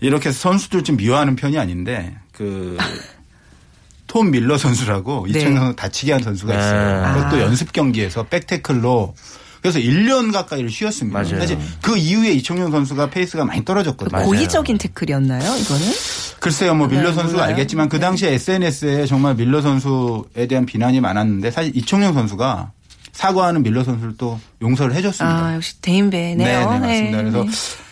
이렇게 0.00 0.32
선수들 0.32 0.82
좀 0.84 0.96
미워하는 0.96 1.36
편이 1.36 1.58
아닌데 1.58 2.16
그. 2.32 2.76
톰 4.08 4.30
밀러 4.30 4.56
선수라고 4.56 5.26
네. 5.30 5.38
이청용 5.38 5.60
선수 5.60 5.76
다치게 5.76 6.12
한 6.12 6.22
선수가 6.22 6.54
있어요. 6.54 7.04
아. 7.04 7.12
그것도 7.14 7.42
연습 7.42 7.72
경기에서 7.72 8.22
백태클로 8.22 9.14
그래서 9.60 9.78
1년 9.78 10.32
가까이를 10.32 10.70
쉬었습니다. 10.70 11.18
맞아요. 11.18 11.38
사실 11.38 11.58
그 11.82 11.96
이후에 11.96 12.32
이청용 12.32 12.70
선수가 12.70 13.10
페이스가 13.10 13.44
많이 13.44 13.64
떨어졌거든요. 13.64 14.24
고의적인 14.24 14.78
태클이었나요, 14.78 15.40
이거는? 15.40 15.86
글쎄요, 16.48 16.74
뭐 16.74 16.86
밀러 16.86 17.14
네, 17.14 17.22
몰라요. 17.22 17.42
알겠지만 17.42 17.90
그 17.90 18.00
당시에 18.00 18.32
SNS에 18.32 19.04
정말 19.04 19.34
밀러 19.34 19.60
선수에 19.60 20.46
대한 20.48 20.64
비난이 20.64 20.98
많았는데 21.00 21.50
사실 21.50 21.76
이청용 21.76 22.14
선수가 22.14 22.72
사과하는 23.12 23.62
밀러 23.62 23.84
선수를 23.84 24.14
또 24.16 24.40
용서를 24.62 24.94
해줬습니다. 24.94 25.46
아, 25.46 25.54
역시 25.54 25.78
대인배네요. 25.82 26.36
네, 26.36 26.78
네, 26.78 26.78
맞습니다. 26.78 27.22
네. 27.22 27.30
그래서 27.30 27.44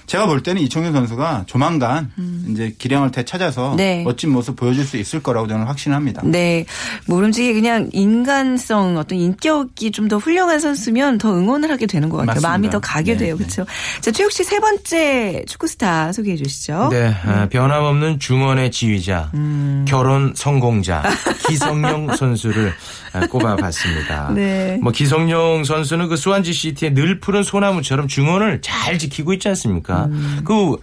제가 0.07 0.27
볼 0.27 0.43
때는 0.43 0.63
이청용 0.63 0.93
선수가 0.93 1.45
조만간 1.47 2.11
이제 2.49 2.75
기량을 2.79 3.11
되찾아서 3.11 3.73
음. 3.73 3.77
네. 3.77 4.03
멋진 4.05 4.31
모습 4.31 4.57
보여줄 4.57 4.85
수 4.85 4.97
있을 4.97 5.23
거라고 5.23 5.47
저는 5.49 5.67
확신합니다. 5.67 6.23
네. 6.25 6.65
모름지기 7.07 7.53
그냥 7.55 7.91
인간성, 7.93 8.97
어떤 8.97 9.19
인격이 9.19 9.91
좀 9.91 10.07
더 10.07 10.19
훌륭한 10.19 10.61
선수면 10.61 11.19
더 11.19 11.33
응원을 11.37 11.69
하게 11.69 11.87
되는 11.87 12.09
것 12.09 12.19
같아요. 12.19 12.27
맞습니다. 12.35 12.49
마음이 12.49 12.71
더 12.71 12.79
가게 12.79 13.13
네, 13.15 13.19
돼요. 13.19 13.35
네. 13.37 13.39
그렇죠. 13.39 13.67
자, 14.01 14.13
최욱 14.13 14.31
씨 14.31 14.45
세 14.45 14.61
번째 14.61 15.43
축구 15.49 15.67
스타 15.67 16.13
소개해 16.13 16.37
주시죠. 16.37 16.91
네, 16.93 17.13
아, 17.25 17.49
변함없는 17.51 18.21
중원의 18.21 18.71
지휘자, 18.71 19.33
음. 19.35 19.85
결혼 19.89 20.33
성공자 20.37 21.03
기성용 21.49 22.15
선수를 22.15 22.73
아, 23.06 23.06
꼽아봤습니다. 23.21 24.33
네. 24.37 24.79
뭐 24.83 24.93
기성용 24.93 25.65
선수는 25.65 26.09
그 26.09 26.17
수완지 26.17 26.53
시티의 26.53 26.95
늘 26.95 27.21
푸른 27.21 27.43
소나무처럼 27.43 28.09
중원을 28.09 28.61
잘 28.63 28.99
지키고 28.99 29.33
있지 29.35 29.49
않습니까? 29.49 30.07
음. 30.07 30.41
그 30.45 30.77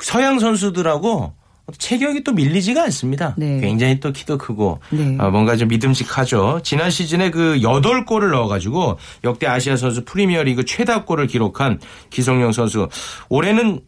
서양 0.00 0.38
선수들하고 0.38 1.34
체격이 1.78 2.22
또 2.22 2.32
밀리지가 2.32 2.84
않습니다. 2.84 3.34
네. 3.36 3.60
굉장히 3.60 3.98
또 3.98 4.12
키도 4.12 4.38
크고 4.38 4.80
네. 4.90 5.16
어, 5.18 5.30
뭔가 5.30 5.56
좀 5.56 5.68
믿음직하죠. 5.68 6.60
지난 6.62 6.90
시즌에 6.90 7.30
그 7.30 7.58
8골을 7.60 8.30
넣어가지고 8.30 8.98
역대 9.24 9.46
아시아 9.46 9.76
선수 9.76 10.04
프리미어리그 10.04 10.64
최다골을 10.64 11.26
기록한 11.26 11.80
기성용 12.10 12.52
선수. 12.52 12.88
올해는 13.28 13.80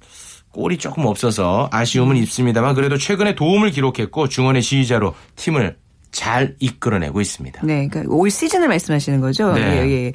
골이 0.50 0.76
조금 0.76 1.06
없어서 1.06 1.68
아쉬움은 1.70 2.16
음. 2.16 2.22
있습니다만 2.22 2.74
그래도 2.74 2.96
최근에 2.96 3.36
도움을 3.36 3.70
기록했고 3.70 4.28
중원의 4.28 4.62
지휘자로 4.62 5.14
팀을 5.36 5.76
잘 6.10 6.56
이끌어내고 6.58 7.20
있습니다. 7.20 7.60
네, 7.64 7.88
그러니까 7.88 8.14
올 8.14 8.30
시즌을 8.30 8.68
말씀하시는 8.68 9.20
거죠. 9.20 9.52
네. 9.52 9.60
예, 9.60 9.90
예. 9.90 10.12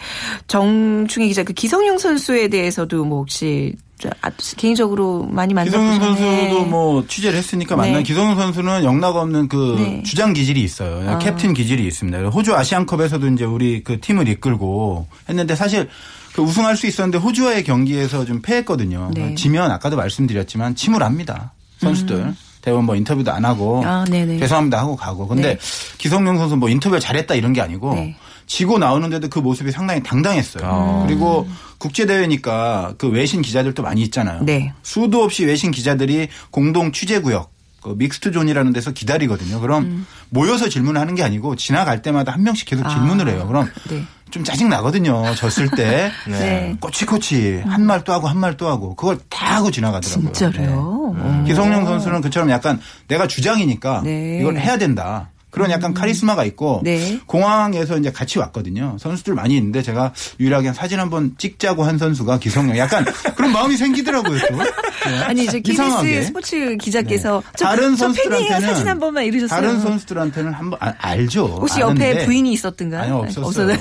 정충희 0.47 1.27
기자, 1.27 1.43
그 1.43 1.53
기성용 1.53 1.97
선수에 1.97 2.47
대해서도 2.47 3.05
뭐 3.05 3.19
혹시 3.19 3.75
저, 3.99 4.09
아, 4.21 4.29
개인적으로 4.57 5.23
많이 5.23 5.53
기성용 5.53 5.87
만나보셨나요? 5.87 6.39
선수도 6.41 6.65
뭐 6.65 7.05
취재를 7.07 7.37
했으니까 7.37 7.75
만난 7.75 7.97
네. 7.97 8.03
기성용 8.03 8.35
선수는 8.35 8.83
영락 8.83 9.15
없는 9.15 9.47
그 9.47 9.75
네. 9.77 10.03
주장 10.03 10.33
기질이 10.33 10.61
있어요. 10.61 11.09
아. 11.09 11.19
캡틴 11.19 11.53
기질이 11.53 11.85
있습니다. 11.85 12.19
호주 12.29 12.55
아시안컵에서도 12.55 13.27
이제 13.27 13.45
우리 13.45 13.83
그 13.83 13.99
팀을 14.01 14.27
이끌고 14.27 15.07
했는데 15.29 15.55
사실 15.55 15.87
그 16.33 16.41
우승할 16.41 16.75
수 16.75 16.87
있었는데 16.87 17.19
호주와의 17.19 17.63
경기에서 17.63 18.25
좀 18.25 18.41
패했거든요. 18.41 19.11
네. 19.13 19.35
지면 19.35 19.71
아까도 19.71 19.95
말씀드렸지만 19.95 20.75
침울합니다. 20.75 21.53
선수들. 21.77 22.33
대부분 22.63 22.85
뭐 22.85 22.95
인터뷰도 22.95 23.31
안 23.31 23.45
하고 23.45 23.81
음. 23.81 23.85
아, 23.85 24.05
네네. 24.05 24.39
죄송합니다 24.39 24.79
하고 24.79 24.95
가고. 24.95 25.27
근데 25.27 25.55
네. 25.55 25.59
기성용 25.97 26.37
선수 26.37 26.55
뭐 26.55 26.69
인터뷰를 26.69 26.99
잘했다 26.99 27.35
이런 27.35 27.53
게 27.53 27.61
아니고 27.61 27.93
네. 27.93 28.15
지고 28.47 28.77
나오는데도 28.77 29.29
그 29.29 29.39
모습이 29.39 29.71
상당히 29.71 30.01
당당했어요. 30.01 30.63
아. 30.65 31.03
그리고 31.05 31.47
국제 31.77 32.05
대회니까 32.05 32.95
그 32.97 33.09
외신 33.09 33.41
기자들도 33.41 33.83
많이 33.83 34.01
있잖아요. 34.03 34.43
네. 34.43 34.71
수도 34.81 35.23
없이 35.23 35.45
외신 35.45 35.71
기자들이 35.71 36.29
공동 36.51 36.91
취재 36.93 37.19
구역 37.19 37.52
그 37.83 37.95
mixed 37.97 38.31
zone이라는 38.31 38.71
데서 38.73 38.91
기다리거든요. 38.91 39.59
그럼 39.59 39.83
음. 39.83 40.07
모여서 40.29 40.69
질문하는 40.69 41.15
게 41.15 41.23
아니고 41.23 41.55
지나갈 41.55 42.01
때마다 42.01 42.31
한 42.31 42.43
명씩 42.43 42.67
계속 42.67 42.87
질문을 42.89 43.27
해요. 43.29 43.45
그럼 43.47 43.69
네. 43.89 44.03
좀 44.31 44.43
짜증 44.43 44.69
나거든요. 44.69 45.35
졌을 45.35 45.69
때 45.69 46.11
네. 46.27 46.75
꼬치꼬치 46.79 47.61
한 47.67 47.81
말 47.85 48.03
또 48.03 48.13
하고 48.13 48.27
한 48.27 48.37
말 48.37 48.57
또 48.57 48.67
하고 48.67 48.95
그걸 48.95 49.19
다 49.29 49.57
하고 49.57 49.69
지나가더라고요. 49.69 50.31
진짜로요? 50.31 51.15
네. 51.17 51.43
기성용 51.47 51.85
선수는 51.85 52.21
그처럼 52.21 52.49
약간 52.49 52.79
내가 53.07 53.27
주장이니까 53.27 54.01
네. 54.03 54.39
이걸 54.39 54.57
해야 54.57 54.77
된다. 54.77 55.29
그런 55.53 55.69
약간 55.71 55.93
카리스마가 55.93 56.43
있고 56.45 56.81
네. 56.83 57.19
공항에서 57.27 57.97
이제 57.97 58.11
같이 58.11 58.39
왔거든요. 58.39 58.97
선수들 58.99 59.35
많이 59.35 59.55
있는데 59.57 59.81
제가 59.83 60.11
유일하게 60.39 60.73
사진 60.73 60.99
한번 60.99 61.35
찍자고 61.37 61.83
한 61.83 61.97
선수가 61.97 62.39
기성용. 62.39 62.77
약간 62.77 63.05
그런 63.37 63.51
마음이 63.51 63.77
생기더라고요. 63.77 64.39
또. 64.49 64.55
네. 64.57 65.19
아니, 65.25 65.45
저 65.47 65.59
KBS. 65.59 66.23
스포츠 66.27 66.77
기자께서 66.77 67.43
저, 67.57 67.65
다른 67.65 67.95
저 67.95 68.07
팬이에요. 68.07 68.13
선수들한테는 68.13 68.61
사진 68.67 68.87
한 68.87 68.99
번만 68.99 69.25
이러셨어요. 69.25 69.61
다른 69.61 69.79
선수들한테는 69.79 70.53
한번 70.53 70.79
아, 70.81 70.93
알죠. 70.97 71.45
혹시 71.45 71.81
아는데. 71.83 72.11
옆에 72.11 72.25
부인이 72.25 72.51
있었던가요? 72.53 73.01
아니요 73.01 73.15
없었어요. 73.17 73.45
없었나요? 73.45 73.77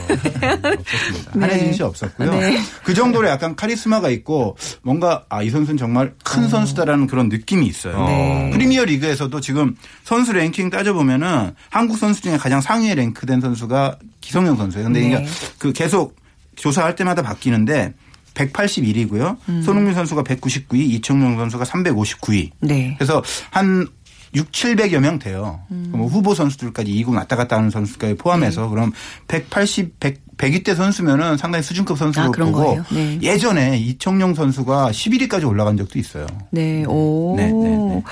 없었습니다. 0.78 1.30
네. 1.34 1.40
한혜진 1.40 1.72
씨 1.74 1.82
없었고요. 1.82 2.30
네. 2.32 2.58
그 2.84 2.94
정도로 2.94 3.28
약간 3.28 3.54
카리스마가 3.56 4.08
있고 4.10 4.56
뭔가 4.82 5.24
아 5.28 5.42
이 5.42 5.50
선수는 5.50 5.76
정말 5.76 6.12
큰 6.22 6.48
선수다라는 6.48 7.08
그런 7.08 7.28
느낌이 7.28 7.66
있어요. 7.66 7.96
어. 7.96 8.06
네. 8.06 8.50
프리미어 8.52 8.84
리그에서도 8.84 9.40
지금 9.40 9.74
선수 10.04 10.32
랭킹 10.32 10.70
따져보면은 10.70 11.54
한국 11.70 11.98
선수 11.98 12.22
중에 12.22 12.36
가장 12.36 12.60
상위에 12.60 12.94
랭크된 12.94 13.40
선수가 13.40 13.98
기성용 14.20 14.56
선수예요. 14.56 14.86
근데 14.86 15.00
네. 15.00 15.06
이게 15.06 15.26
그 15.58 15.72
계속 15.72 16.16
조사할 16.56 16.94
때마다 16.96 17.22
바뀌는데 17.22 17.94
181위고요. 18.34 19.36
음. 19.48 19.62
손흥민 19.62 19.94
선수가 19.94 20.22
199위, 20.22 20.78
이청용 20.78 21.36
선수가 21.36 21.64
359위. 21.64 22.50
네. 22.60 22.94
그래서 22.98 23.22
한 23.50 23.86
6, 24.34 24.50
700여 24.50 24.98
명 25.00 25.18
돼요. 25.18 25.60
음. 25.70 25.92
뭐 25.94 26.06
후보 26.06 26.34
선수들까지 26.34 26.90
2군 26.90 27.16
왔다 27.16 27.36
갔다 27.36 27.56
하는 27.56 27.68
선수까지 27.68 28.14
네. 28.14 28.18
포함해서 28.18 28.68
그럼 28.68 28.92
180, 29.28 30.00
100, 30.00 30.36
100위 30.38 30.64
대 30.64 30.74
선수면은 30.74 31.36
상당히 31.36 31.62
수준급 31.62 31.98
선수로 31.98 32.26
아, 32.26 32.30
보고? 32.30 32.80
네. 32.90 33.18
예전에 33.22 33.76
이청용 33.78 34.34
선수가 34.34 34.90
11위까지 34.90 35.46
올라간 35.46 35.76
적도 35.76 35.98
있어요. 35.98 36.26
네, 36.50 36.84
오. 36.86 37.34
네, 37.36 37.46
네, 37.46 37.76
네. 37.76 38.02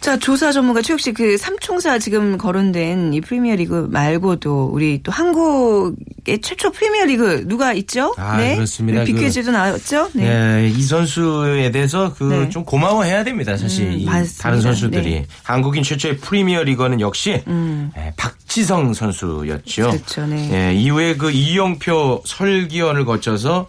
자, 0.00 0.18
조사 0.18 0.50
전문가 0.50 0.80
최욱 0.80 0.98
씨, 0.98 1.12
그 1.12 1.36
삼총사 1.36 1.98
지금 1.98 2.38
거론된 2.38 3.12
이 3.12 3.20
프리미어 3.20 3.54
리그 3.56 3.86
말고도 3.90 4.70
우리 4.72 5.02
또 5.02 5.12
한국의 5.12 6.40
최초 6.42 6.72
프리미어 6.72 7.04
리그 7.04 7.46
누가 7.46 7.74
있죠? 7.74 8.14
아, 8.16 8.38
네. 8.38 8.54
그렇습니다. 8.54 9.04
비퀴즈도 9.04 9.50
나왔죠? 9.50 10.08
네. 10.14 10.62
예, 10.62 10.68
이 10.68 10.82
선수에 10.82 11.70
대해서 11.70 12.14
그 12.14 12.24
네. 12.24 12.48
좀 12.48 12.64
고마워해야 12.64 13.24
됩니다. 13.24 13.58
사실 13.58 13.88
음. 13.88 14.26
다른 14.40 14.62
선수들이 14.62 15.10
네. 15.10 15.26
한국인 15.42 15.82
최초의 15.82 16.16
프리미어 16.16 16.62
리거는 16.62 17.00
역시 17.00 17.42
음. 17.46 17.92
예, 17.98 18.14
박지성 18.16 18.94
선수였죠. 18.94 19.90
그렇죠, 19.90 20.26
네. 20.26 20.50
예, 20.70 20.74
이후에 20.74 21.16
그 21.16 21.30
이영표 21.30 22.22
설기현을 22.24 23.04
거쳐서 23.04 23.68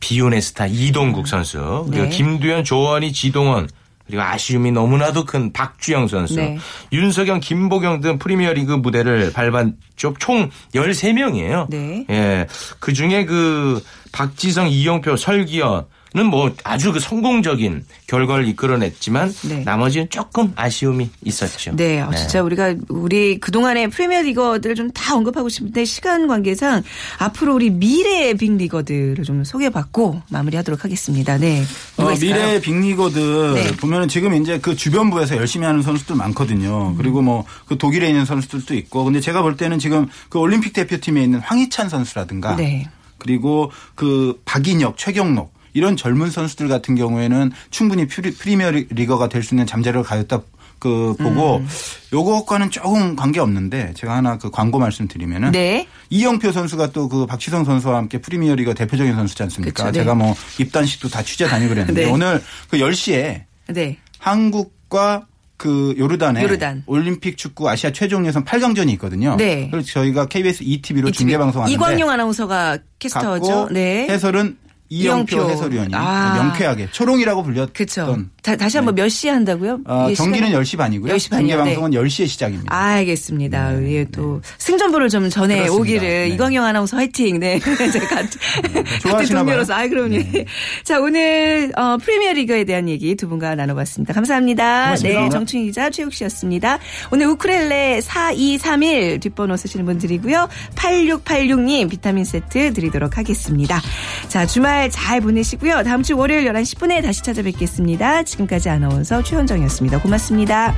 비운의 0.00 0.40
스타 0.40 0.66
이동국 0.66 1.28
선수 1.28 1.86
그리고 1.90 2.04
네. 2.04 2.08
김두현, 2.08 2.64
조원희, 2.64 3.12
지동원 3.12 3.68
그리고 4.10 4.22
아쉬움이 4.22 4.72
너무나도 4.72 5.24
큰 5.24 5.52
박주영 5.52 6.08
선수, 6.08 6.34
네. 6.36 6.58
윤석영, 6.92 7.40
김보경 7.40 8.00
등 8.00 8.18
프리미어리그 8.18 8.72
무대를 8.72 9.32
밟았죠. 9.32 10.14
총 10.18 10.50
13명이에요. 10.74 11.70
네. 11.70 12.04
예. 12.10 12.46
그 12.80 12.92
중에 12.92 13.24
그 13.24 13.82
박지성, 14.12 14.68
이영표, 14.68 15.16
설기현은 15.16 15.82
뭐 16.30 16.52
아주 16.64 16.92
그 16.92 17.00
성공적인 17.00 17.84
결과를 18.06 18.48
이끌어냈지만 18.48 19.32
네. 19.48 19.62
나머지는 19.64 20.08
조금 20.10 20.52
아쉬움이 20.56 21.08
있었죠. 21.24 21.76
네, 21.76 22.00
아, 22.00 22.10
진짜 22.14 22.42
우리가 22.42 22.74
우리 22.88 23.38
그동안의 23.38 23.88
프리미어 23.90 24.22
리거들을 24.22 24.74
좀 24.76 24.90
다 24.92 25.14
언급하고 25.14 25.48
싶은데 25.48 25.84
시간 25.84 26.26
관계상 26.26 26.82
앞으로 27.18 27.54
우리 27.54 27.70
미래의 27.70 28.36
빅리거들을 28.36 29.22
좀 29.24 29.44
소개받고 29.44 30.22
마무리하도록 30.30 30.84
하겠습니다. 30.84 31.38
네. 31.38 31.62
어, 31.96 32.10
있을까요? 32.12 32.46
미래 32.46 32.60
빅리거들 32.60 33.54
네. 33.54 33.76
보면은 33.76 34.08
지금 34.08 34.34
이제 34.34 34.58
그 34.58 34.74
주변부에서 34.74 35.36
열심히 35.36 35.64
하는 35.66 35.82
선수들 35.82 36.16
많거든요. 36.16 36.96
그리고 36.96 37.22
뭐 37.22 37.44
그 37.66 37.78
독일에 37.78 38.08
있는 38.08 38.24
선수들도 38.24 38.74
있고. 38.74 39.04
근데 39.04 39.20
제가 39.20 39.42
볼 39.42 39.56
때는 39.56 39.78
지금 39.78 40.08
그 40.28 40.38
올림픽 40.38 40.72
대표팀에 40.72 41.22
있는 41.22 41.38
황희찬 41.40 41.88
선수라든가 41.88 42.56
네. 42.56 42.88
그리고 43.18 43.70
그 43.94 44.40
박인혁, 44.44 44.96
최경록 44.96 45.52
이런 45.72 45.96
젊은 45.96 46.30
선수들 46.30 46.68
같은 46.68 46.94
경우에는 46.94 47.52
충분히 47.70 48.06
프리, 48.06 48.30
프리미어 48.32 48.70
리- 48.70 48.86
리거가 48.90 49.28
될 49.28 49.42
수 49.42 49.54
있는 49.54 49.66
잠재력을 49.66 50.02
가졌다 50.08 50.40
그 50.78 51.14
보고 51.18 51.56
음. 51.58 51.68
요것과는 52.12 52.70
조금 52.70 53.14
관계 53.14 53.38
없는데 53.40 53.92
제가 53.94 54.16
하나 54.16 54.38
그 54.38 54.50
광고 54.50 54.78
말씀드리면은 54.78 55.52
네. 55.52 55.86
이영표 56.08 56.52
선수가 56.52 56.92
또 56.92 57.08
그 57.08 57.26
박지성 57.26 57.64
선수와 57.64 57.96
함께 57.98 58.18
프리미어 58.18 58.48
리거가 58.48 58.72
대표적인 58.74 59.14
선수지 59.14 59.42
않습니까? 59.42 59.84
그쵸, 59.84 59.92
네. 59.92 59.98
제가 60.00 60.14
뭐 60.14 60.34
입단식도 60.58 61.08
다 61.10 61.22
취재 61.22 61.46
다니고 61.46 61.68
그랬는데 61.74 62.04
네. 62.06 62.10
오늘 62.10 62.42
그 62.70 62.78
10시에 62.78 63.42
네. 63.68 63.98
한국과 64.18 65.26
그 65.58 65.94
요르단의 65.98 66.42
요르단. 66.42 66.84
올림픽 66.86 67.36
축구 67.36 67.68
아시아 67.68 67.92
최종 67.92 68.26
예선 68.26 68.44
8강전이 68.46 68.88
있거든요. 68.94 69.36
네. 69.36 69.68
그래서 69.70 69.88
저희가 69.92 70.26
KBS 70.26 70.62
ETV로 70.62 71.10
중계 71.10 71.36
방송하는데 71.36 71.74
이광용 71.74 72.08
아나운서가 72.08 72.78
캐스터죠. 72.98 73.68
네. 73.70 74.06
해설은 74.08 74.56
이영표. 74.92 75.48
해설위원이 75.48 75.94
아. 75.94 76.34
명쾌하게 76.34 76.88
초롱이라고 76.90 77.44
불렸던. 77.44 78.30
다, 78.42 78.56
다시 78.56 78.76
한번 78.76 78.96
몇 78.96 79.08
시에 79.08 79.30
한다고요? 79.30 79.80
어, 79.86 80.06
이게 80.06 80.14
경기는 80.14 80.48
시간이? 80.48 80.64
10시 80.64 80.76
반이고요. 80.76 81.14
10시 81.14 81.30
중계 81.30 81.36
반이요. 81.36 81.56
네. 81.56 81.62
방송은 81.64 81.90
10시에 81.92 82.26
시작입니다. 82.26 82.74
알겠습니다. 82.74 83.82
예, 83.84 84.04
또 84.10 84.40
승전보를 84.58 85.08
좀 85.08 85.30
전해 85.30 85.56
그렇습니다. 85.58 85.80
오기를 85.80 86.00
네. 86.00 86.28
이광영 86.30 86.64
아나운서 86.64 86.96
화이팅. 86.96 87.38
네, 87.38 87.60
제가 87.62 88.08
같은, 88.08 88.40
같은 88.62 88.84
좋아하시나 89.00 89.40
동료로서 89.40 89.74
봐요. 89.74 89.84
아 89.84 89.88
그럼요. 89.88 90.18
자 90.82 90.98
오늘 90.98 91.70
어, 91.76 91.96
프리미어 91.98 92.32
리그에 92.32 92.64
대한 92.64 92.88
얘기 92.88 93.14
두 93.14 93.28
분과 93.28 93.54
나눠 93.54 93.76
봤습니다. 93.76 94.12
감사합니다. 94.12 94.84
고맙습니다. 94.84 95.20
네, 95.20 95.28
정충희 95.28 95.66
기자 95.66 95.90
최욱 95.90 96.12
씨였습니다. 96.12 96.78
오늘 97.12 97.26
우크렐레 97.26 98.00
4231 98.00 99.20
뒷번호 99.20 99.56
쓰시는 99.56 99.84
분들이고요. 99.86 100.48
8686님 100.74 101.88
비타민 101.88 102.24
세트 102.24 102.72
드리도록 102.72 103.18
하겠습니다. 103.18 103.80
자 104.28 104.46
주말 104.46 104.79
주말 104.80 104.90
잘 104.90 105.20
보내시고요. 105.20 105.82
다음 105.82 106.02
주 106.02 106.16
월요일 106.16 106.50
11시 106.50 106.78
10분에 106.78 107.02
다시 107.02 107.22
찾아뵙겠습니다. 107.22 108.22
지금까지 108.22 108.70
아나운서 108.70 109.22
최현정이었습니다. 109.22 110.00
고맙습니다. 110.00 110.74